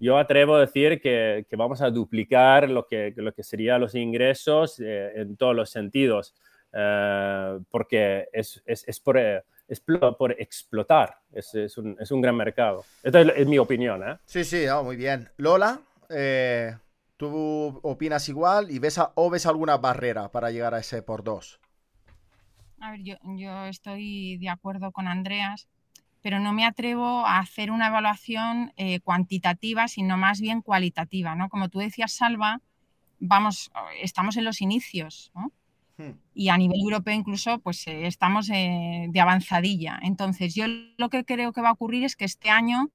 yo 0.00 0.16
atrevo 0.16 0.56
a 0.56 0.60
decir 0.60 1.00
que, 1.00 1.44
que 1.48 1.56
vamos 1.56 1.82
a 1.82 1.90
duplicar 1.90 2.70
lo 2.70 2.86
que, 2.86 3.12
lo 3.16 3.32
que 3.32 3.42
serían 3.42 3.80
los 3.80 3.94
ingresos 3.94 4.80
eh, 4.80 5.12
en 5.16 5.36
todos 5.36 5.54
los 5.54 5.70
sentidos, 5.70 6.34
eh, 6.72 7.58
porque 7.70 8.28
es, 8.32 8.62
es, 8.64 8.86
es 8.86 9.00
por, 9.00 9.18
por, 10.18 10.32
explotar, 10.32 11.18
es, 11.32 11.54
es, 11.54 11.76
un, 11.78 11.96
es, 12.00 12.10
un, 12.10 12.20
gran 12.20 12.36
mercado. 12.36 12.84
Esta 13.02 13.20
es, 13.20 13.46
mi 13.46 13.58
opinión. 13.58 14.02
¿eh? 14.02 14.16
Sí, 14.24 14.44
sí, 14.44 14.66
oh, 14.68 14.82
muy 14.82 14.96
bien. 14.96 15.28
Lola, 15.36 15.80
eh, 16.08 16.74
¿Tú 17.18 17.80
opinas 17.82 18.28
igual 18.28 18.70
y 18.70 18.78
ves 18.78 18.96
a, 18.96 19.10
o 19.16 19.28
ves 19.28 19.44
alguna 19.44 19.76
barrera 19.76 20.30
para 20.30 20.52
llegar 20.52 20.72
a 20.72 20.78
ese 20.78 21.02
por 21.02 21.24
dos? 21.24 21.58
A 22.80 22.92
ver, 22.92 23.02
yo, 23.02 23.16
yo 23.36 23.66
estoy 23.66 24.38
de 24.38 24.48
acuerdo 24.48 24.92
con 24.92 25.08
Andreas, 25.08 25.68
pero 26.22 26.38
no 26.38 26.52
me 26.52 26.64
atrevo 26.64 27.26
a 27.26 27.40
hacer 27.40 27.72
una 27.72 27.88
evaluación 27.88 28.72
eh, 28.76 29.00
cuantitativa, 29.00 29.88
sino 29.88 30.16
más 30.16 30.40
bien 30.40 30.62
cualitativa, 30.62 31.34
¿no? 31.34 31.48
Como 31.48 31.68
tú 31.68 31.80
decías, 31.80 32.12
Salva, 32.12 32.60
vamos, 33.18 33.72
estamos 34.00 34.36
en 34.36 34.44
los 34.44 34.60
inicios, 34.60 35.32
¿no? 35.34 35.50
Hmm. 35.98 36.12
Y 36.32 36.48
a 36.48 36.56
nivel 36.56 36.80
europeo 36.80 37.12
incluso, 37.12 37.58
pues 37.58 37.86
eh, 37.88 38.06
estamos 38.06 38.48
eh, 38.50 39.06
de 39.10 39.20
avanzadilla. 39.20 39.98
Entonces, 40.02 40.54
yo 40.54 40.66
lo 40.96 41.10
que 41.10 41.24
creo 41.24 41.52
que 41.52 41.60
va 41.60 41.70
a 41.70 41.72
ocurrir 41.72 42.04
es 42.04 42.14
que 42.14 42.24
este 42.24 42.50
año 42.50 42.90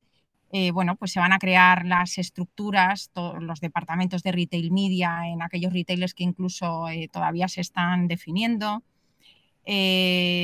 eh, 0.56 0.72
bueno, 0.72 0.96
pues 0.96 1.12
se 1.12 1.20
van 1.20 1.34
a 1.34 1.40
crear 1.40 1.84
las 1.84 2.20
estructuras, 2.20 3.10
los 3.40 3.60
departamentos 3.60 4.22
de 4.22 4.32
retail 4.32 4.72
media 4.72 5.28
en 5.28 5.42
aquellos 5.42 5.74
retailers 5.74 6.14
que 6.14 6.24
incluso 6.24 6.86
todavía 7.12 7.48
se 7.48 7.62
están 7.62 8.08
definiendo, 8.08 8.84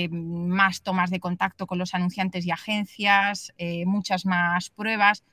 más 0.10 0.82
tomas 0.82 1.12
de 1.12 1.20
contacto 1.20 1.68
con 1.68 1.78
los 1.78 1.94
anunciantes 1.94 2.44
y 2.48 2.50
agencias, 2.50 3.54
muchas 3.86 4.26
más 4.26 4.72
pruebas, 4.72 5.24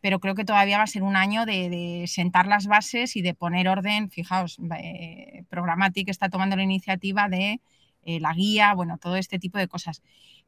pero 0.00 0.20
creo 0.20 0.34
que 0.34 0.44
todavía 0.44 0.78
va 0.78 0.84
a 0.84 0.88
ser 0.88 1.02
un 1.02 1.16
año 1.16 1.46
de, 1.46 2.04
sentar 2.06 2.46
las 2.46 2.66
bases 2.66 3.16
y 3.16 3.22
de 3.22 3.34
poner 3.34 3.68
orden. 3.68 4.10
Fijaos, 4.10 4.58
eh, 4.78 5.44
Programmatic 5.48 6.08
está 6.08 6.28
tomando 6.28 6.56
la 6.56 6.62
iniciativa 6.62 7.28
de 7.28 7.60
la 8.04 8.32
guía, 8.34 8.72
bueno, 8.74 8.98
todo 8.98 9.16
este 9.16 9.40
tipo 9.40 9.58
de 9.58 9.66
cosas 9.66 10.00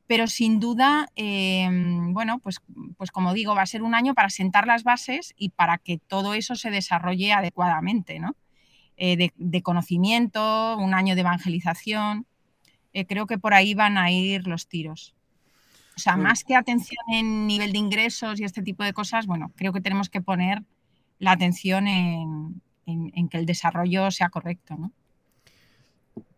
pero 0.08 0.26
sin 0.26 0.58
duda, 0.58 1.10
eh, 1.16 1.68
bueno, 1.70 2.40
pues, 2.40 2.60
pues 2.96 3.10
como 3.10 3.34
digo, 3.34 3.54
va 3.54 3.62
a 3.62 3.66
ser 3.66 3.82
un 3.82 3.94
año 3.94 4.14
para 4.14 4.30
sentar 4.30 4.66
las 4.66 4.82
bases 4.82 5.34
y 5.36 5.50
para 5.50 5.76
que 5.76 5.98
todo 5.98 6.32
eso 6.32 6.56
se 6.56 6.70
desarrolle 6.70 7.34
adecuadamente, 7.34 8.18
¿no? 8.18 8.34
Eh, 8.96 9.18
de, 9.18 9.32
de, 9.36 9.62
conocimiento, 9.62 10.78
un 10.78 10.94
año 10.94 11.14
de 11.14 11.20
evangelización. 11.20 12.26
Eh, 12.94 13.04
creo 13.04 13.26
que 13.26 13.38
por 13.38 13.52
ahí 13.52 13.74
van 13.74 13.98
a 13.98 14.10
ir 14.10 14.46
los 14.46 14.66
tiros. 14.66 15.14
O 15.98 16.00
sea, 16.00 16.16
más 16.16 16.44
que 16.44 16.54
atención 16.54 17.02
en 17.12 17.48
nivel 17.48 17.72
de 17.72 17.78
ingresos 17.78 18.38
y 18.38 18.44
este 18.44 18.62
tipo 18.62 18.84
de 18.84 18.92
cosas, 18.92 19.26
bueno, 19.26 19.50
creo 19.56 19.72
que 19.72 19.80
tenemos 19.80 20.08
que 20.08 20.20
poner 20.20 20.62
la 21.18 21.32
atención 21.32 21.88
en, 21.88 22.62
en, 22.86 23.10
en 23.16 23.28
que 23.28 23.36
el 23.36 23.46
desarrollo 23.46 24.12
sea 24.12 24.28
correcto, 24.28 24.76
¿no? 24.78 24.92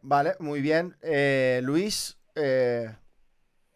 Vale, 0.01 0.33
muy 0.38 0.62
bien. 0.62 0.96
Eh, 1.03 1.61
Luis, 1.62 2.16
eh, 2.37 2.90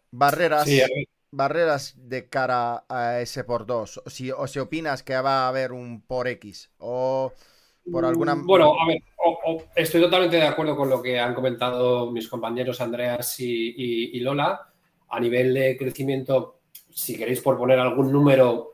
barreras, 0.09 0.65
sí, 0.65 0.81
barreras 1.29 1.93
de 1.97 2.29
cara 2.29 2.83
a 2.89 3.19
ese 3.19 3.43
por 3.43 3.67
dos. 3.67 4.01
O 4.03 4.09
si, 4.09 4.31
o 4.31 4.47
si 4.47 4.57
opinas 4.57 5.03
que 5.03 5.13
va 5.21 5.45
a 5.45 5.49
haber 5.49 5.71
un 5.71 6.01
por 6.01 6.27
X 6.27 6.71
o 6.79 7.31
por 7.91 8.05
alguna. 8.05 8.33
Mm, 8.33 8.47
bueno, 8.47 8.73
a 8.81 8.87
ver, 8.87 9.03
o, 9.23 9.37
o 9.45 9.63
estoy 9.75 10.01
totalmente 10.01 10.37
de 10.37 10.47
acuerdo 10.47 10.75
con 10.75 10.89
lo 10.89 10.99
que 10.99 11.19
han 11.19 11.35
comentado 11.35 12.11
mis 12.11 12.27
compañeros 12.27 12.81
Andreas 12.81 13.39
y, 13.39 13.75
y, 13.77 14.17
y 14.17 14.19
Lola. 14.21 14.71
A 15.15 15.19
nivel 15.19 15.53
de 15.53 15.77
crecimiento, 15.77 16.59
si 16.93 17.17
queréis 17.17 17.41
por 17.41 17.57
poner 17.57 17.79
algún 17.79 18.11
número, 18.11 18.73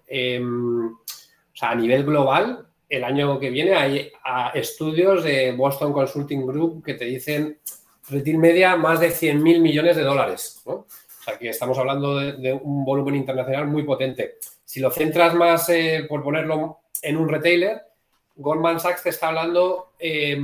sea, 1.62 1.72
a 1.72 1.76
nivel 1.76 2.04
global, 2.04 2.68
el 2.90 3.04
año 3.04 3.40
que 3.40 3.50
viene 3.50 3.76
hay 3.76 4.12
estudios 4.54 5.24
de 5.24 5.54
Boston 5.54 5.94
Consulting 5.94 6.46
Group 6.46 6.84
que 6.84 6.96
te 6.96 7.06
dicen 7.06 7.60
retail 8.10 8.38
media 8.38 8.76
más 8.76 9.00
de 9.00 9.12
100 9.12 9.42
mil 9.42 9.62
millones 9.62 9.96
de 9.96 10.04
dólares. 10.04 10.62
O 10.66 10.86
sea, 11.24 11.38
que 11.38 11.50
estamos 11.50 11.78
hablando 11.78 12.18
de, 12.18 12.52
un 12.52 12.84
volumen 12.84 13.16
internacional 13.16 13.68
muy 13.68 13.84
potente. 13.84 14.40
Si 14.66 14.80
lo 14.80 14.90
centras 14.90 15.36
más, 15.36 15.70
eh, 15.70 16.06
por 16.10 16.24
ponerlo 16.24 16.80
en 17.02 17.18
un 17.18 17.30
retailer, 17.30 17.82
Goldman 18.36 18.80
Sachs 18.80 19.04
te 19.04 19.10
está 19.10 19.28
hablando 19.28 19.92
eh, 20.00 20.42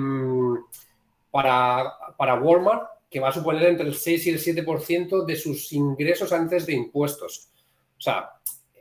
para, 1.32 1.94
para 2.16 2.36
Walmart 2.36 2.97
que 3.10 3.20
va 3.20 3.30
a 3.30 3.34
suponer 3.34 3.64
entre 3.66 3.88
el 3.88 3.96
6 3.96 4.28
y 4.28 4.30
el 4.32 4.40
7% 4.40 5.26
de 5.26 5.36
sus 5.36 5.72
ingresos 5.74 6.32
antes 6.34 6.66
de 6.66 6.74
impuestos. 6.74 7.50
O 7.98 8.02
sea, 8.02 8.32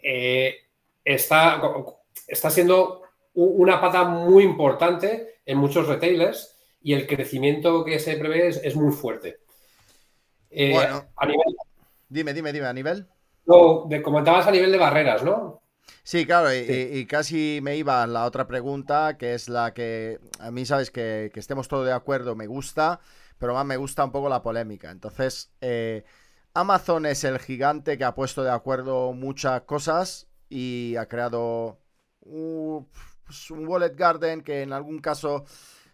eh, 0.03 0.55
está, 1.05 1.63
está 2.27 2.51
siendo 2.51 3.03
una 3.35 3.81
pata 3.81 4.05
muy 4.05 4.45
importante 4.45 5.41
en 5.45 5.59
muchos 5.59 5.87
retailers 5.87 6.57
y 6.81 6.95
el 6.95 7.07
crecimiento 7.07 7.85
que 7.85 7.99
se 7.99 8.17
prevé 8.17 8.49
es, 8.49 8.61
es 8.63 8.75
muy 8.75 8.93
fuerte. 8.93 9.39
Eh, 10.51 10.73
bueno, 10.73 11.05
a 11.17 11.27
nivel, 11.27 11.57
Dime, 12.09 12.33
dime, 12.33 12.53
dime, 12.53 12.67
a 12.67 12.73
nivel. 12.73 13.07
No, 13.47 13.85
de, 13.89 14.03
comentabas 14.03 14.47
a 14.47 14.51
nivel 14.51 14.73
de 14.73 14.79
barreras, 14.79 15.23
¿no? 15.23 15.63
Sí, 16.03 16.25
claro, 16.25 16.53
y, 16.55 16.65
sí. 16.65 16.89
y, 16.93 17.07
casi 17.07 17.61
me 17.63 17.77
iba 17.77 18.03
a 18.03 18.07
la 18.07 18.25
otra 18.25 18.47
pregunta, 18.47 19.17
que 19.19 19.35
es 19.35 19.49
la 19.49 19.75
que 19.75 20.19
a 20.39 20.51
mí, 20.51 20.65
sabes, 20.65 20.91
que, 20.91 21.31
que, 21.33 21.41
estemos 21.41 21.69
todos 21.69 21.87
de 21.87 21.93
acuerdo, 21.93 22.37
me 22.37 22.47
gusta, 22.47 23.01
pero 23.39 23.55
más 23.55 23.67
me 23.67 23.77
gusta 23.77 24.05
un 24.05 24.13
poco 24.13 24.29
la 24.29 24.43
polémica. 24.43 24.91
Entonces, 24.91 25.53
eh, 25.61 26.05
Amazon 26.55 27.07
es 27.07 27.25
el 27.25 27.39
gigante 27.39 27.99
que 27.99 28.05
ha 28.05 28.15
puesto 28.15 28.43
de 28.43 28.51
acuerdo 28.51 29.13
muchas 29.13 29.63
cosas 29.63 30.29
y 30.49 30.97
ha 30.97 31.07
creado 31.07 31.79
pues 33.25 33.51
un 33.51 33.69
Wallet 33.69 33.95
Garden 33.95 34.43
que 34.43 34.63
en 34.63 34.73
algún 34.73 35.01
caso 35.01 35.45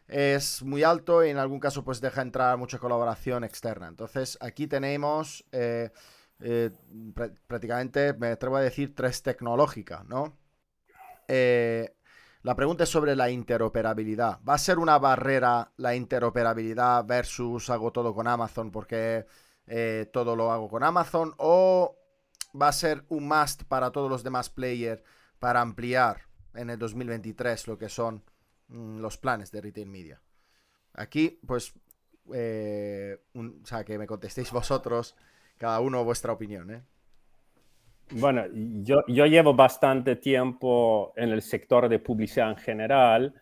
es 0.07 0.62
muy 0.62 0.83
alto 0.83 1.24
y 1.24 1.31
en 1.31 1.38
algún 1.38 1.61
caso 1.61 1.85
pues 1.85 2.00
deja 2.00 2.22
entrar 2.22 2.57
mucha 2.59 2.78
colaboración 2.78 3.44
externa. 3.44 3.88
Entonces 3.88 4.38
aquí 4.40 4.66
tenemos 4.66 5.44
eh, 5.52 5.90
eh, 6.40 6.70
pr 7.14 7.33
prácticamente, 7.46 8.12
me 8.14 8.28
atrevo 8.28 8.57
a 8.57 8.61
decir, 8.61 8.94
tres 8.94 9.22
tecnológicas, 9.22 10.05
¿no? 10.07 10.37
Eh, 11.28 11.94
la 12.42 12.57
pregunta 12.57 12.85
es 12.85 12.90
sobre 12.90 13.16
la 13.16 13.31
interoperabilidad. 13.31 14.40
¿Va 14.48 14.55
a 14.55 14.59
ser 14.59 14.78
una 14.78 14.98
barrera 14.98 15.72
la 15.76 15.94
interoperabilidad 15.94 17.05
versus 17.05 17.70
hago 17.70 17.92
todo 17.92 18.14
con 18.14 18.26
Amazon 18.26 18.70
porque 18.70 19.26
eh, 19.66 20.11
todo 20.12 20.37
lo 20.37 20.52
hago 20.52 20.68
con 20.68 20.83
Amazon? 20.83 21.35
¿O 21.38 21.96
va 22.61 22.68
a 22.68 22.72
ser 22.72 23.05
un 23.09 23.28
must 23.28 23.62
para 23.64 23.90
todos 23.90 24.11
los 24.11 24.22
demás 24.22 24.50
players 24.50 25.02
para 25.38 25.61
ampliar 25.61 26.22
en 26.55 26.70
el 26.70 26.78
2023 26.78 27.66
lo 27.68 27.78
que 27.78 27.88
son 27.88 28.22
Mm, 28.72 29.00
los 29.00 29.18
planes 29.18 29.50
de 29.52 29.61
Retail 29.61 29.88
Media. 29.88 30.22
Aquí, 30.94 31.40
pues, 31.46 31.74
eh, 32.33 33.22
un, 33.35 33.61
o 33.62 33.66
sea, 33.66 33.85
que 33.85 33.98
me 33.98 34.07
contestéis 34.07 34.50
vosotros, 34.52 35.14
cada 35.59 35.81
uno 35.81 36.05
vuestra 36.05 36.33
opinión, 36.33 36.70
¿eh? 36.70 36.83
Bueno, 38.14 38.44
yo, 38.53 39.05
llevo 39.07 39.55
bastante 39.55 40.16
tiempo 40.16 41.12
en 41.16 41.31
el 41.31 41.42
sector 41.42 41.88
de 41.88 41.98
publicidad 41.98 42.51
en 42.51 42.57
general 42.57 43.35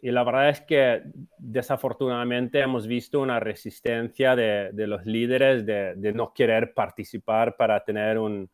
y 0.00 0.10
la 0.10 0.22
verdad 0.22 0.50
es 0.50 0.60
que 0.60 1.02
desafortunadamente 1.38 2.60
hemos 2.60 2.86
visto 2.86 3.20
una 3.20 3.40
resistencia 3.40 4.36
de, 4.36 4.72
los 4.86 5.04
líderes 5.06 5.66
de, 5.66 6.12
no 6.14 6.32
querer 6.32 6.74
participar 6.74 7.56
para 7.56 7.82
tener 7.82 8.18
un, 8.18 8.48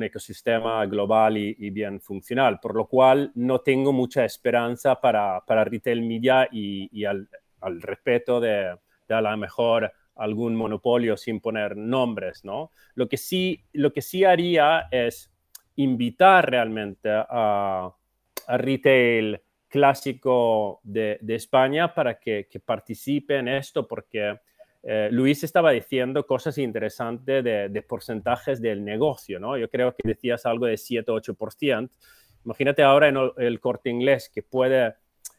ecosistema 0.00 0.86
global 0.86 1.36
y, 1.38 1.70
bien 1.70 2.00
funcional, 2.00 2.60
por 2.60 2.76
lo 2.76 2.86
cual 2.86 3.32
no 3.34 3.60
tengo 3.60 3.92
mucha 3.92 4.24
esperanza 4.24 5.00
para, 5.00 5.40
para 5.44 5.64
retail 5.64 6.02
media 6.02 6.48
y, 6.52 6.88
y 6.92 7.04
al, 7.04 7.28
al, 7.62 7.82
respeto 7.82 8.38
de, 8.38 8.76
de, 9.08 9.14
a 9.14 9.20
lo 9.20 9.36
mejor 9.36 9.90
algún 10.16 10.56
monopolio 10.56 11.16
sin 11.16 11.40
poner 11.40 11.76
nombres, 11.76 12.44
¿no? 12.44 12.72
Lo 12.94 13.08
que 13.08 13.16
sí, 13.16 13.64
lo 13.72 13.92
que 13.92 14.02
sí 14.02 14.24
haría 14.24 14.88
es 14.90 15.30
invitar 15.76 16.50
realmente 16.50 17.10
a, 17.12 17.94
retail 18.48 19.40
clásico 19.68 20.80
de, 20.84 21.18
España 21.28 21.92
para 21.94 22.18
que, 22.18 22.48
participe 22.64 23.36
en 23.36 23.48
esto, 23.48 23.86
porque 23.86 24.38
eh, 24.82 25.08
Luis 25.10 25.42
estaba 25.44 25.72
diciendo 25.72 26.26
cosas 26.26 26.58
interesantes 26.58 27.44
de, 27.44 27.84
porcentajes 27.86 28.60
del 28.62 28.84
negocio, 28.84 29.38
¿no? 29.38 29.58
Yo 29.58 29.68
creo 29.68 29.94
que 29.94 30.08
decías 30.08 30.46
algo 30.46 30.66
de 30.66 30.74
7-8%. 30.74 31.90
Imagínate 32.44 32.82
ahora 32.82 33.08
en 33.08 33.16
el 33.38 33.60
corte 33.60 33.90
inglés 33.90 34.30
que 34.32 34.42
puede 34.42 34.94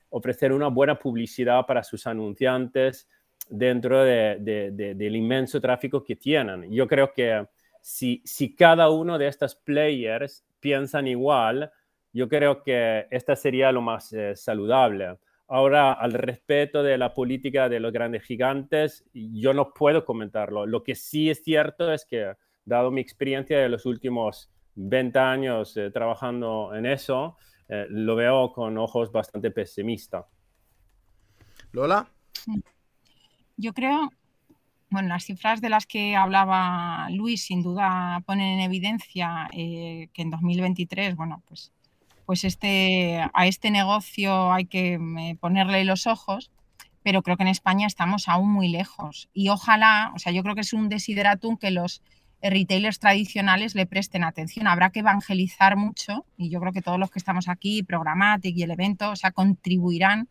ofrecer 0.10 0.52
una 0.52 0.68
buena 0.68 1.00
publicidad 1.00 1.66
para 1.66 1.84
sus 1.84 2.06
anunciantes 2.08 3.08
dentro 3.50 4.04
del 4.04 5.16
inmenso 5.16 5.60
tráfico 5.62 6.04
que 6.04 6.16
tienen. 6.16 6.72
Yo 6.72 6.88
creo 6.88 7.14
que 7.14 7.46
si, 7.82 8.22
si 8.26 8.56
cada 8.56 8.90
uno 8.90 9.18
de 9.18 9.28
estos 9.28 9.56
players 9.56 10.46
piensan 10.60 11.08
igual, 11.08 11.72
yo 12.14 12.28
creo 12.28 12.64
que 12.64 13.08
esta 13.12 13.36
sería 13.36 13.72
lo 13.72 13.82
más 13.82 14.12
eh, 14.14 14.36
saludable. 14.36 15.18
Ahora, 15.48 15.94
al 15.94 16.14
respecto 16.14 16.84
de 16.84 16.98
la 16.98 17.14
política 17.14 17.70
de 17.70 17.80
los 17.80 17.94
grandes 17.94 18.24
gigantes, 18.24 19.06
yo 19.14 19.54
no 19.54 19.74
puedo 19.74 20.04
comentarlo. 20.04 20.66
Lo 20.66 20.84
que 20.84 20.96
sí 20.96 21.30
es 21.30 21.44
cierto 21.44 21.94
es 21.94 22.06
que, 22.06 22.34
dado 22.66 22.92
mi 22.92 23.00
experiencia 23.00 23.60
de 23.60 23.70
los 23.70 23.86
últimos 23.86 24.52
20 24.76 25.20
años 25.20 25.78
eh, 25.78 25.90
trabajando 25.92 26.76
en 26.76 26.86
eso, 26.86 27.38
eh, 27.70 27.86
lo 27.90 28.16
veo 28.16 28.52
con 28.52 28.78
ojos 28.78 29.12
bastante 29.12 29.52
pesimistas. 29.52 30.26
Lola. 31.72 32.12
Yo 33.58 33.74
creo, 33.74 34.12
bueno, 34.90 35.10
las 35.10 35.26
cifras 35.26 35.62
de 35.62 35.70
las 35.70 35.86
que 35.86 36.16
hablaba 36.16 37.10
Luis 37.10 37.46
sin 37.46 37.64
duda 37.64 38.22
ponen 38.26 38.60
en 38.60 38.60
evidencia 38.62 39.50
eh, 39.52 40.10
que 40.14 40.22
en 40.22 40.30
2023, 40.30 41.16
bueno, 41.16 41.42
pues, 41.48 41.74
pues 42.26 42.44
este, 42.44 43.20
a 43.34 43.48
este 43.48 43.72
negocio 43.72 44.54
hay 44.54 44.66
que 44.66 44.94
eh, 44.94 45.38
ponerle 45.40 45.84
los 45.86 46.06
ojos, 46.06 46.52
pero 47.02 47.24
creo 47.24 47.36
que 47.36 47.44
en 47.44 47.50
España 47.50 47.88
estamos 47.88 48.28
aún 48.28 48.52
muy 48.52 48.68
lejos. 48.68 49.30
Y 49.34 49.50
ojalá, 49.50 50.12
o 50.16 50.20
sea, 50.20 50.32
yo 50.32 50.44
creo 50.44 50.56
que 50.56 50.62
es 50.62 50.74
un 50.74 50.88
desideratum 50.88 51.58
que 51.58 51.72
los 51.72 52.04
retailers 52.42 53.00
tradicionales 53.00 53.74
le 53.74 53.88
presten 53.88 54.24
atención. 54.24 54.68
Habrá 54.68 54.92
que 54.92 55.00
evangelizar 55.00 55.78
mucho 55.78 56.26
y 56.38 56.50
yo 56.50 56.60
creo 56.60 56.74
que 56.74 56.82
todos 56.82 57.00
los 57.00 57.10
que 57.10 57.20
estamos 57.20 57.48
aquí, 57.48 57.82
Programmatic 57.82 58.56
y 58.56 58.64
el 58.64 58.72
evento, 58.72 59.10
o 59.10 59.16
sea, 59.16 59.32
contribuirán 59.32 60.30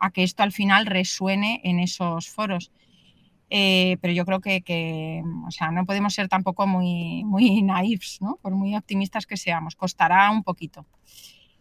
a 0.00 0.10
que 0.10 0.22
esto 0.22 0.42
al 0.42 0.52
final 0.52 0.86
resuene 0.86 1.60
en 1.64 1.80
esos 1.80 2.28
foros. 2.28 2.72
Eh, 3.50 3.96
pero 4.00 4.12
yo 4.12 4.26
creo 4.26 4.40
que, 4.40 5.22
o 5.46 5.50
sea, 5.50 5.70
no 5.70 5.86
podemos 5.86 6.12
ser 6.12 6.28
tampoco 6.28 6.66
muy, 6.66 7.24
muy 7.24 7.62
¿no? 8.20 8.38
por 8.42 8.54
muy 8.54 8.76
optimistas 8.76 9.26
que 9.26 9.36
seamos, 9.36 9.76
costará 9.76 10.30
un 10.30 10.42
poquito. 10.42 10.86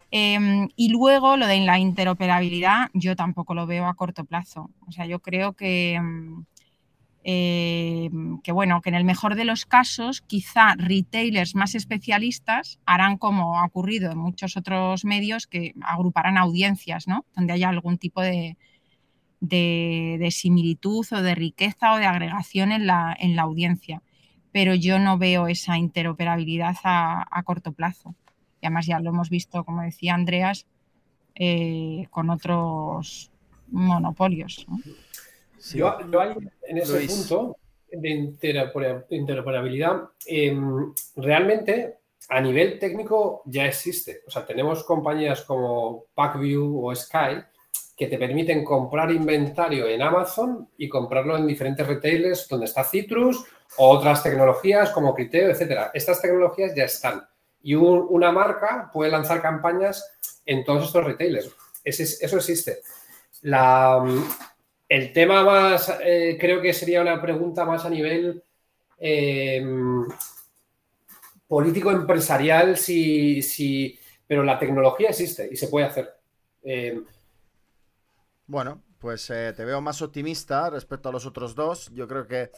Em, 0.10 0.70
y 0.76 0.90
luego 0.90 1.36
lo 1.36 1.48
de 1.48 1.60
la 1.60 1.80
interoperabilidad, 1.80 2.90
yo 2.94 3.16
tampoco 3.16 3.54
lo 3.54 3.68
veo 3.68 3.88
a 3.88 3.96
corto 3.96 4.24
plazo. 4.24 4.70
O 4.88 4.92
sea, 4.92 5.06
yo 5.06 5.20
creo 5.20 5.54
que, 5.54 5.96
em, 5.96 6.46
eh, 7.30 8.10
que 8.42 8.54
bueno, 8.54 8.80
que 8.82 8.88
en 8.88 8.96
el 8.96 9.04
mejor 9.04 9.36
de 9.36 9.44
los 9.44 9.66
casos, 9.66 10.22
quizá 10.22 10.76
retailers 10.78 11.56
más 11.56 11.76
especialistas 11.76 12.80
harán 12.86 13.18
como 13.18 13.60
ha 13.60 13.66
ocurrido 13.66 14.10
en 14.14 14.18
muchos 14.18 14.56
otros 14.56 15.04
medios 15.04 15.46
que 15.46 15.74
agruparán 15.82 16.38
audiencias, 16.38 17.06
¿no? 17.06 17.26
Donde 17.36 17.52
haya 17.52 17.68
algún 17.68 17.98
tipo 17.98 18.22
de, 18.22 18.56
de, 19.42 20.30
similitud 20.32 21.06
o 21.12 21.22
de 21.22 21.36
riqueza 21.36 21.92
o 21.92 21.98
de 21.98 22.06
agregación 22.06 22.72
en 22.72 22.88
la, 22.88 23.14
en 23.20 23.36
la, 23.36 23.42
audiencia. 23.42 24.02
Pero 24.54 24.74
yo 24.74 24.98
no 24.98 25.18
veo 25.18 25.50
esa 25.50 25.78
interoperabilidad 25.78 26.78
a, 26.86 27.44
corto 27.44 27.74
plazo. 27.74 28.16
Y 28.62 28.68
además 28.68 28.86
ya 28.86 29.02
lo 29.02 29.10
hemos 29.10 29.30
visto, 29.30 29.66
como 29.66 29.82
decía 29.82 30.14
Andreas, 30.14 30.66
eh, 31.36 32.08
con 32.10 32.30
otros 32.30 33.32
monopolios. 33.70 34.66
Yo, 35.74 35.98
en 36.64 36.78
ese 36.78 37.08
punto 37.08 37.58
de 37.92 38.34
interoperabilidad, 39.10 40.10
em, 40.26 40.94
realmente 41.16 41.98
a 42.30 42.42
nivel 42.42 42.78
técnico 42.78 43.42
ya 43.46 43.66
existe. 43.66 44.22
O 44.28 44.32
sea, 44.32 44.46
tenemos 44.46 44.84
compañías 44.84 45.42
como 45.44 46.06
Packview 46.14 46.86
o 46.86 46.94
Sky 46.96 47.42
que 47.96 48.08
te 48.08 48.18
permiten 48.18 48.64
comprar 48.64 49.10
inventario 49.12 49.88
en 49.88 50.02
Amazon 50.02 50.70
y 50.78 50.88
comprarlo 50.88 51.36
en 51.38 51.48
diferentes 51.48 51.88
retailers 51.88 52.48
donde 52.48 52.66
está 52.66 52.84
Citrus 52.84 53.44
o 53.78 53.90
otras 53.90 54.22
tecnologías 54.22 54.92
como 54.92 55.16
Criteo, 55.16 55.50
etcétera. 55.50 55.92
Estas 55.94 56.22
tecnologías 56.22 56.76
ya 56.76 56.84
están 56.84 57.28
y 57.64 57.74
una 57.74 58.32
marca 58.32 58.90
puede 58.94 59.12
lanzar 59.12 59.42
campañas 59.42 60.10
en 60.46 60.64
todos 60.64 60.86
estos 60.86 61.04
retailers. 61.04 61.52
eso 61.84 62.38
existe. 62.38 62.82
La, 63.42 64.04
el 64.90 65.12
tema 65.12 65.44
más, 65.44 65.94
eh, 66.02 66.38
creo 66.40 66.62
que 66.62 66.74
sería 66.74 67.02
una 67.02 67.22
pregunta 67.22 67.66
más 67.66 67.84
a 67.86 67.90
nivel 67.90 68.44
eh, 69.00 69.64
político-empresarial, 71.48 72.78
si, 72.78 73.42
si, 73.42 74.00
pero 74.26 74.44
la 74.44 74.58
tecnología 74.58 75.10
existe 75.10 75.50
y 75.52 75.56
se 75.56 75.68
puede 75.68 75.88
hacer. 75.88 76.14
Eh, 76.64 77.02
bueno, 78.46 78.82
pues 79.00 79.28
te 79.28 79.66
veo 79.66 79.82
más 79.82 80.02
optimista 80.02 80.70
respecto 80.70 81.10
a 81.10 81.12
los 81.12 81.26
otros 81.26 81.54
dos. 81.54 81.92
Yo 81.94 82.08
creo 82.08 82.28
que 82.28 82.52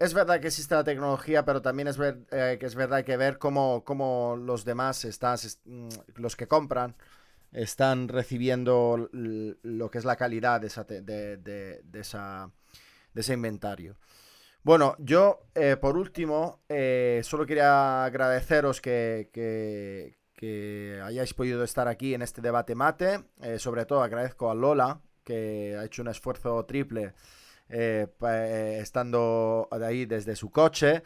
es 0.00 0.12
verdad 0.12 0.40
que 0.40 0.48
existe 0.48 0.74
la 0.74 0.82
tecnología, 0.84 1.44
pero 1.44 1.62
también 1.62 1.86
es 1.88 1.96
ver, 1.96 2.26
que 2.28 2.66
es 2.66 2.74
verdad 2.74 3.04
que 3.04 3.16
ver 3.16 3.38
cómo, 3.38 3.84
cómo 3.84 4.36
los 4.36 4.64
demás 4.64 5.04
están, 5.04 5.38
mm, 5.64 5.88
los 6.16 6.34
que 6.34 6.48
compran, 6.48 6.96
están 7.54 8.08
recibiendo 8.08 9.08
lo 9.12 9.90
que 9.90 9.98
es 9.98 10.04
la 10.04 10.16
calidad 10.16 10.60
de, 10.60 10.66
esa, 10.66 10.84
de, 10.84 11.38
de 11.38 12.00
ese 13.14 13.32
inventario. 13.32 13.96
Bueno, 14.64 14.96
yo 14.98 15.46
eh, 15.54 15.76
por 15.76 15.98
último 15.98 16.62
eh, 16.70 17.20
solo 17.22 17.44
quería 17.44 18.06
agradeceros 18.06 18.80
que, 18.80 19.28
que, 19.32 20.16
hayáis 21.04 21.34
podido 21.34 21.64
estar 21.64 21.86
aquí 21.86 22.14
en 22.14 22.22
este 22.22 22.40
debate 22.40 22.74
mate. 22.74 23.24
Eh, 23.42 23.58
sobre 23.58 23.84
todo 23.84 24.02
agradezco 24.02 24.50
a 24.50 24.54
Lola 24.54 25.02
que 25.22 25.76
ha 25.78 25.84
hecho 25.84 26.00
un 26.00 26.08
esfuerzo 26.08 26.64
triple 26.64 27.12
estando 27.68 29.68
ahí 29.70 30.06
desde 30.06 30.34
su 30.34 30.50
coche. 30.50 31.02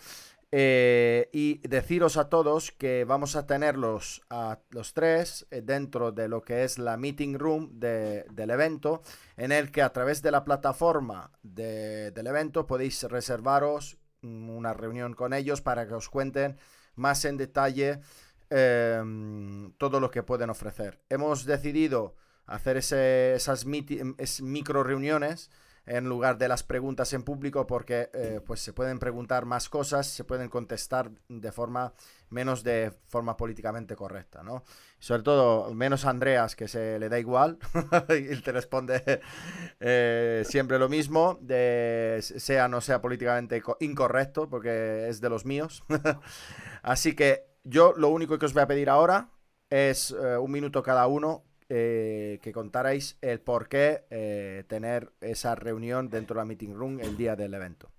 Eh, 0.50 1.28
y 1.30 1.58
deciros 1.68 2.16
a 2.16 2.30
todos 2.30 2.72
que 2.72 3.04
vamos 3.04 3.37
a 3.37 3.46
tenerlos 3.46 4.22
a 4.30 4.58
los 4.70 4.94
tres 4.94 5.46
eh, 5.50 5.61
dentro 5.61 6.11
de 6.11 6.26
lo 6.26 6.40
que 6.40 6.64
es 6.64 6.78
la 6.78 6.96
meeting 6.96 7.38
room 7.38 7.78
del 7.78 8.50
evento, 8.50 9.02
en 9.37 9.52
el 9.52 9.70
que 9.70 9.82
a 9.82 9.92
través 9.92 10.22
de 10.22 10.30
la 10.30 10.44
plataforma 10.44 11.30
del 11.42 12.26
evento 12.26 12.66
podéis 12.66 13.02
reservaros 13.02 13.98
una 14.22 14.72
reunión 14.72 15.12
con 15.12 15.34
ellos 15.34 15.61
para 15.61 15.87
que 15.87 15.94
os 15.94 16.08
cuenten 16.08 16.56
más 16.94 17.26
en 17.26 17.37
detalle 17.37 18.00
em, 18.48 19.72
todo 19.72 20.00
lo 20.00 20.11
que 20.11 20.22
pueden 20.22 20.48
ofrecer. 20.48 20.98
Hemos 21.11 21.44
decidido 21.44 22.16
hacer 22.46 22.78
esas 22.78 23.66
micro 23.66 24.82
reuniones 24.82 25.50
en 25.88 26.09
lugar 26.09 26.37
de 26.37 26.48
las 26.48 26.62
preguntas 26.62 27.12
en 27.14 27.22
público 27.22 27.66
porque 27.66 28.11
eh, 28.12 28.40
pues 28.44 28.61
se 28.61 28.72
pueden 28.72 28.98
preguntar 28.98 29.46
más 29.46 29.68
cosas, 29.68 30.07
se 30.07 30.22
pueden 30.22 30.48
contestar 30.48 31.11
de 31.29 31.51
forma 31.51 31.94
menos 32.29 32.62
de 32.62 32.92
forma 33.07 33.37
políticamente 33.38 33.96
correcta, 33.96 34.42
¿no? 34.42 34.64
Sobre 34.98 35.22
todo 35.22 35.72
menos 35.74 36.05
a 36.05 36.11
Andreas 36.11 36.55
que 36.55 36.68
se 36.68 36.98
le 36.98 37.09
da 37.09 37.18
igual 37.18 37.59
y 38.11 38.37
te 38.42 38.53
responde 38.53 39.20
eh, 39.81 40.42
siempre 40.46 40.79
lo 40.79 40.90
mismo, 40.90 41.38
de 41.40 42.18
sea 42.20 42.68
no 42.68 42.83
sea 42.83 43.01
políticamente 43.01 43.62
incorrecto 43.81 44.48
porque 44.48 45.09
es 45.09 45.20
de 45.22 45.31
los 45.31 45.46
míos. 45.46 45.83
Así 46.83 47.14
que 47.14 47.46
yo 47.64 47.94
lo 47.96 48.09
único 48.09 48.38
que 48.38 48.46
os 48.46 48.53
voy 48.53 48.62
a 48.62 48.68
pedir 48.68 48.90
ahora 48.90 49.31
es 49.70 50.11
eh, 50.11 50.37
un 50.37 50.51
minuto 50.51 50.83
cada 50.83 51.07
uno 51.07 51.44
eh, 51.70 52.38
que 52.40 52.50
contarais 52.50 53.18
el 53.20 53.40
por 53.40 53.68
qué 53.68 54.04
eh, 54.09 54.64
tener 54.68 55.11
esa 55.20 55.54
reunión 55.54 56.09
dentro 56.09 56.35
de 56.35 56.40
la 56.40 56.44
meeting 56.46 56.72
room 56.72 56.98
el 56.98 57.14
día 57.18 57.37
del 57.37 57.52
evento. 57.52 57.90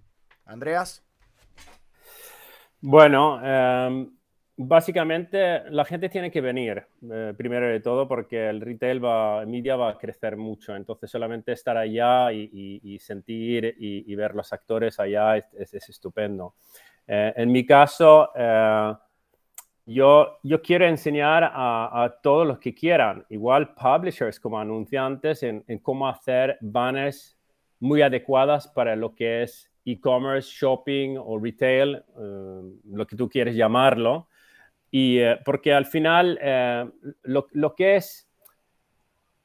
Andreas. 0.46 1.04
Bueno, 2.82 3.40
em, 3.44 4.10
básicamente 4.58 5.70
la 5.70 5.86
gente 5.86 6.10
tiene 6.10 6.32
que 6.32 6.42
venir, 6.42 6.84
eh, 7.12 7.36
primero 7.38 7.68
de 7.68 7.80
todo, 7.80 8.08
porque 8.08 8.50
el 8.50 8.60
retail 8.60 9.06
va, 9.06 9.46
media 9.46 9.76
va 9.76 9.92
a 9.92 9.98
crecer 10.00 10.36
mucho. 10.36 10.76
Entonces, 10.76 11.12
solamente 11.12 11.52
estar 11.52 11.78
allá 11.78 12.32
y, 12.34 12.98
sentir 13.00 13.76
y, 13.78 14.16
ver 14.16 14.34
los 14.34 14.52
actores 14.52 15.00
allá 15.00 15.38
es, 15.38 15.74
es 15.74 15.90
estupendo. 15.90 16.56
en 17.06 17.52
mi 17.52 17.66
caso, 17.68 18.30
yo, 19.90 20.38
yo 20.44 20.62
quiero 20.62 20.86
enseñar 20.86 21.44
a, 21.52 22.20
todos 22.22 22.46
los 22.46 22.60
que 22.60 22.76
quieran, 22.76 23.26
igual 23.30 23.74
publishers 23.74 24.40
como 24.40 24.60
anunciantes, 24.60 25.42
en, 25.42 25.64
cómo 25.82 26.08
hacer 26.08 26.58
banners 26.62 27.38
muy 27.80 28.02
adecuadas 28.02 28.68
para 28.68 28.96
lo 28.96 29.16
que 29.16 29.44
es 29.44 29.72
e-commerce, 29.86 30.50
shopping 30.52 31.18
o 31.18 31.40
retail, 31.40 31.96
eh, 31.96 32.62
lo 32.92 33.08
que 33.08 33.16
tú 33.16 33.28
quieres 33.28 33.56
llamarlo. 33.56 34.28
Y 34.92 35.20
porque 35.44 35.74
al 35.74 35.86
final 35.86 36.40
lo, 37.24 37.48
lo, 37.52 37.76
que 37.76 37.96
es 37.96 38.28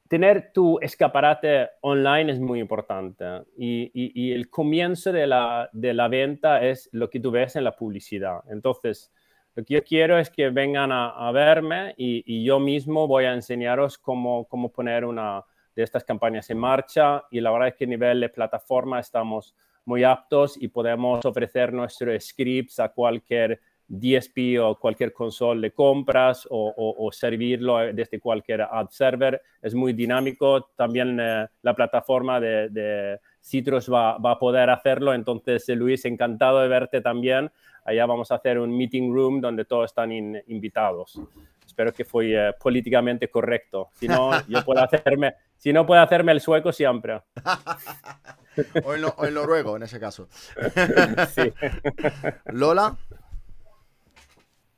tener 0.07 0.51
tu 0.53 0.79
escaparate 0.79 1.69
online 1.81 2.31
es 2.31 2.39
muy 2.39 2.59
importante 2.59 3.25
y, 3.57 3.91
y, 3.93 4.31
el 4.31 4.49
comienzo 4.49 5.11
de 5.11 5.27
la, 5.27 5.69
de 5.71 5.93
la, 5.93 6.07
venta 6.07 6.63
es 6.65 6.89
lo 6.91 7.09
que 7.09 7.19
tú 7.19 7.29
ves 7.29 7.55
en 7.55 7.63
la 7.63 7.75
publicidad. 7.75 8.39
Entonces, 8.49 9.11
lo 9.55 9.63
que 9.63 9.73
yo 9.73 9.83
quiero 9.83 10.19
es 10.19 10.29
que 10.29 10.49
vengan 10.49 10.91
a, 10.91 11.09
a 11.09 11.31
verme 11.31 11.93
y, 11.97 12.23
y, 12.25 12.43
yo 12.43 12.59
mismo 12.59 13.07
voy 13.07 13.25
a 13.25 13.33
enseñaros 13.33 13.97
cómo, 13.97 14.45
cómo 14.45 14.69
poner 14.71 15.05
una 15.05 15.43
de 15.75 15.83
estas 15.83 16.03
campañas 16.03 16.49
en 16.49 16.57
marcha 16.57 17.23
y 17.31 17.41
la 17.41 17.51
verdad 17.51 17.69
es 17.69 17.75
que 17.75 17.85
a 17.85 17.87
nivel 17.87 18.19
de 18.19 18.29
plataforma 18.29 18.99
estamos 18.99 19.55
muy 19.85 20.03
aptos 20.03 20.61
y 20.61 20.67
podemos 20.67 21.23
ofrecer 21.25 21.71
nuestros 21.71 22.25
scripts 22.25 22.79
a 22.79 22.89
cualquier 22.89 23.59
DSP 23.87 24.59
o 24.61 24.79
cualquier 24.79 25.13
console 25.13 25.61
de 25.61 25.71
compras 25.71 26.47
o, 26.49 27.09
servirlo 27.11 27.77
desde 27.93 28.19
cualquier 28.19 28.63
ad 28.63 28.89
server. 28.89 29.41
Es 29.61 29.75
muy 29.75 29.93
dinámico. 29.93 30.71
También 30.75 31.19
eh, 31.19 31.47
la 31.61 31.75
plataforma 31.75 32.39
de, 32.39 33.19
Citrus 33.45 33.91
va, 33.91 34.15
a 34.15 34.39
poder 34.39 34.69
hacerlo. 34.69 35.13
Entonces, 35.13 35.69
eh, 35.69 35.75
Luis, 35.75 36.03
encantado 36.05 36.61
de 36.61 36.67
verte 36.67 37.01
también. 37.01 37.51
Allá 37.85 38.05
vamos 38.07 38.31
a 38.31 38.35
hacer 38.35 38.57
un 38.57 38.75
meeting 38.75 39.13
room 39.13 39.39
donde 39.39 39.65
todos 39.65 39.91
están 39.91 40.11
invitados. 40.11 41.21
Espero 41.65 41.93
que 41.93 42.05
fue 42.05 42.33
eh, 42.33 42.53
políticamente 42.59 43.29
correcto. 43.29 43.89
Si 43.93 44.07
no, 44.07 44.31
yo 44.47 44.63
puedo 44.65 44.83
hacerme, 44.83 45.35
si 45.57 45.71
no 45.71 45.85
puedo 45.85 46.01
hacerme 46.01 46.31
el 46.31 46.41
sueco 46.41 46.71
siempre. 46.71 47.21
o, 48.83 48.93
el, 48.93 49.33
noruego, 49.33 49.75
en 49.75 49.83
ese 49.83 49.99
caso. 49.99 50.27
Lola 52.45 52.97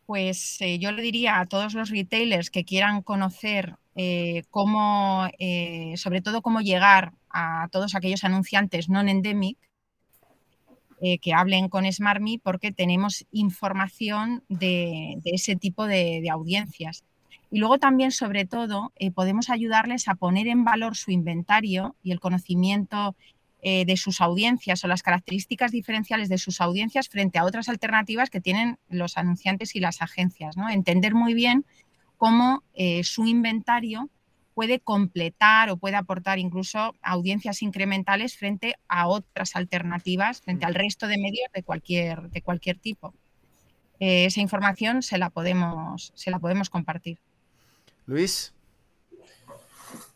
pues 0.08 0.62
eh, 0.62 0.80
yo 0.80 0.94
le 0.94 1.02
diría 1.02 1.42
a 1.42 1.46
todos 1.46 1.74
los 1.74 1.90
retailers 1.90 2.50
que 2.50 2.64
quieran 2.64 3.02
conocer 3.02 3.76
eh, 3.98 4.44
cómo, 4.50 5.28
eh, 5.38 5.96
sobre 5.98 6.22
todo 6.22 6.42
cómo 6.42 6.62
llegar 6.62 7.12
a 7.30 7.68
todos 7.72 7.96
aquellos 7.96 8.24
anunciantes 8.24 8.90
non-endemic, 8.90 9.58
que 11.22 11.32
hablen 11.32 11.70
con 11.70 11.86
SmartMe 11.86 12.40
porque 12.42 12.72
tenemos 12.72 13.24
información 13.32 14.44
de, 14.50 15.20
ese 15.26 15.56
tipo 15.56 15.86
de, 15.86 16.28
audiencias. 16.32 17.04
Y 17.52 17.60
luego 17.60 17.78
también, 17.78 18.12
sobre 18.12 18.46
todo, 18.46 18.92
podemos 19.14 19.52
ayudarles 19.52 20.08
a 20.08 20.16
poner 20.16 20.48
en 20.48 20.64
valor 20.64 20.98
su 20.98 21.12
inventario 21.12 21.96
y 22.02 22.14
el 22.14 22.20
conocimiento 22.20 23.16
eh, 23.64 23.86
de 23.86 23.98
sus 23.98 24.22
audiencias 24.22 24.84
o 24.84 24.88
las 24.88 25.02
características 25.02 25.72
diferenciales 25.72 26.30
de 26.30 26.38
sus 26.38 26.62
audiencias 26.62 27.10
frente 27.10 27.40
a 27.40 27.44
otras 27.44 27.70
alternativas 27.70 28.30
que 28.30 28.40
tienen 28.40 28.78
los 28.88 29.18
anunciantes 29.18 29.76
y 29.76 29.80
las 29.80 30.04
agencias. 30.04 30.56
¿no? 30.56 30.70
Entender 30.70 31.16
muy 31.16 31.34
bien 31.34 31.66
cómo 32.18 32.64
eh, 32.76 33.04
su 33.04 33.26
inventario 33.26 34.12
puede 34.58 34.80
completar 34.80 35.70
o 35.70 35.78
puede 35.78 35.98
aportar 35.98 36.40
incluso 36.40 36.96
audiencias 37.04 37.62
incrementales 37.62 38.36
frente 38.36 38.74
a 38.88 39.08
otras 39.08 39.56
alternativas, 39.56 40.42
frente 40.42 40.66
al 40.66 40.74
resto 40.74 41.06
de 41.06 41.20
medios 41.20 41.48
de 41.54 41.62
cualquier, 41.62 42.32
de 42.32 42.42
cualquier 42.42 42.80
tipo. 42.80 43.14
Eh, 44.00 44.26
esa 44.26 44.42
información 44.42 45.04
se 45.04 45.20
la, 45.20 45.30
podemos, 45.30 46.12
se 46.16 46.32
la 46.32 46.40
podemos 46.40 46.72
compartir. 46.72 47.20
Luis. 48.08 48.52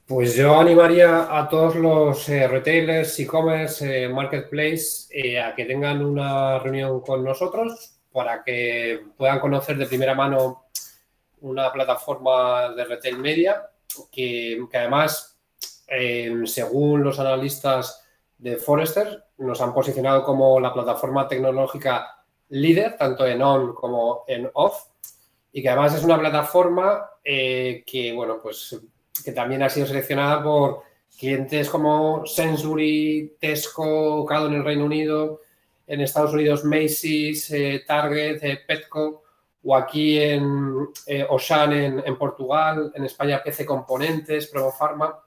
Pues 0.08 0.36
yo 0.36 0.60
animaría 0.60 1.38
a 1.38 1.48
todos 1.48 1.76
los 1.76 2.28
eh, 2.28 2.48
retailers, 2.48 3.20
e-commerce, 3.20 4.06
eh, 4.06 4.10
marketplace 4.10 5.06
eh, 5.12 5.40
a 5.40 5.54
que 5.54 5.66
tengan 5.66 6.04
una 6.04 6.58
reunión 6.58 7.02
con 7.02 7.24
nosotros 7.24 8.00
para 8.12 8.44
que 8.44 9.02
puedan 9.16 9.40
conocer 9.40 9.78
de 9.78 9.86
primera 9.86 10.16
mano 10.16 10.66
una 11.42 11.72
plataforma 11.72 12.74
de 12.74 12.86
retail 12.86 13.20
media 13.20 13.68
que, 14.12 14.62
además, 14.74 15.38
según 16.46 17.04
los 17.04 17.20
analistas 17.20 18.04
de 18.38 18.58
Forrester, 18.58 19.26
nos 19.38 19.62
han 19.62 19.74
posicionado 19.74 20.24
como 20.24 20.60
la 20.60 20.74
plataforma 20.74 21.28
tecnológica 21.28 22.24
líder, 22.50 22.98
tanto 22.98 23.26
en 23.26 23.42
on 23.42 23.74
como 23.74 24.24
en 24.28 24.50
off, 24.54 24.86
y 25.52 25.62
que 25.62 25.70
además 25.70 25.96
es 25.96 26.04
una 26.04 26.20
plataforma 26.20 27.10
que, 27.24 28.14
bueno, 28.16 28.40
pues 28.42 28.80
que 29.24 29.32
también 29.32 29.64
ha 29.64 29.70
sido 29.70 29.86
seleccionada 29.86 30.44
por 30.44 30.84
clientes 31.18 31.70
como 31.70 32.26
Sainsbury, 32.26 33.36
Tesco, 33.40 34.26
Cado 34.26 34.48
en 34.48 34.56
el 34.56 34.64
Reino 34.64 34.86
Unido, 34.86 35.42
en 35.88 36.02
Estados 36.02 36.34
Unidos 36.34 36.64
Macy's, 36.64 37.52
eh, 37.52 37.84
Target, 37.86 38.44
eh, 38.44 38.60
Petco, 38.66 39.24
o 39.64 39.76
aquí 39.76 40.20
en 40.20 40.88
eh, 41.06 41.26
Ocean 41.30 41.74
en, 41.74 42.18
Portugal, 42.18 42.92
en 42.96 43.06
España 43.06 43.42
PC 43.44 43.66
Componentes, 43.66 44.48
Promofarma. 44.48 45.20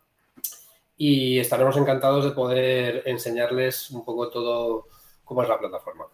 Y 0.97 1.38
estaremos 1.38 1.77
encantados 1.77 2.25
de 2.25 2.31
poder 2.31 3.03
enseñarles 3.07 3.90
un 3.90 4.05
poco 4.05 4.31
todo 4.31 4.87
cómo 5.25 5.42
es 5.42 5.49
la 5.49 5.59
plataforma. 5.59 6.07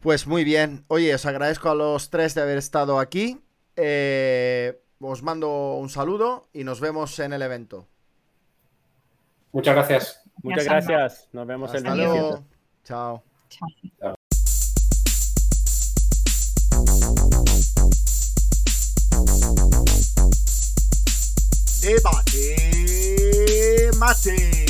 Pues 0.00 0.26
muy 0.26 0.44
bien. 0.44 0.84
Oye, 0.88 1.14
os 1.14 1.26
agradezco 1.26 1.70
a 1.70 1.74
los 1.74 2.10
tres 2.10 2.34
de 2.34 2.42
haber 2.42 2.58
estado 2.58 2.98
aquí. 2.98 3.40
Eh, 3.76 4.80
os 5.00 5.22
mando 5.22 5.74
un 5.74 5.88
saludo 5.88 6.48
y 6.52 6.64
nos 6.64 6.80
vemos 6.80 7.18
en 7.18 7.32
el 7.32 7.42
evento. 7.42 7.86
Muchas 9.52 9.74
gracias. 9.74 10.22
Muchas 10.42 10.64
gracias. 10.64 11.28
Nos 11.32 11.46
vemos 11.46 11.74
en 11.74 11.86
el 11.86 11.96
luego. 11.96 12.44
Chao. 12.84 13.22
Chao. 14.00 14.14
Debate 21.80 22.58
mate. 23.98 24.67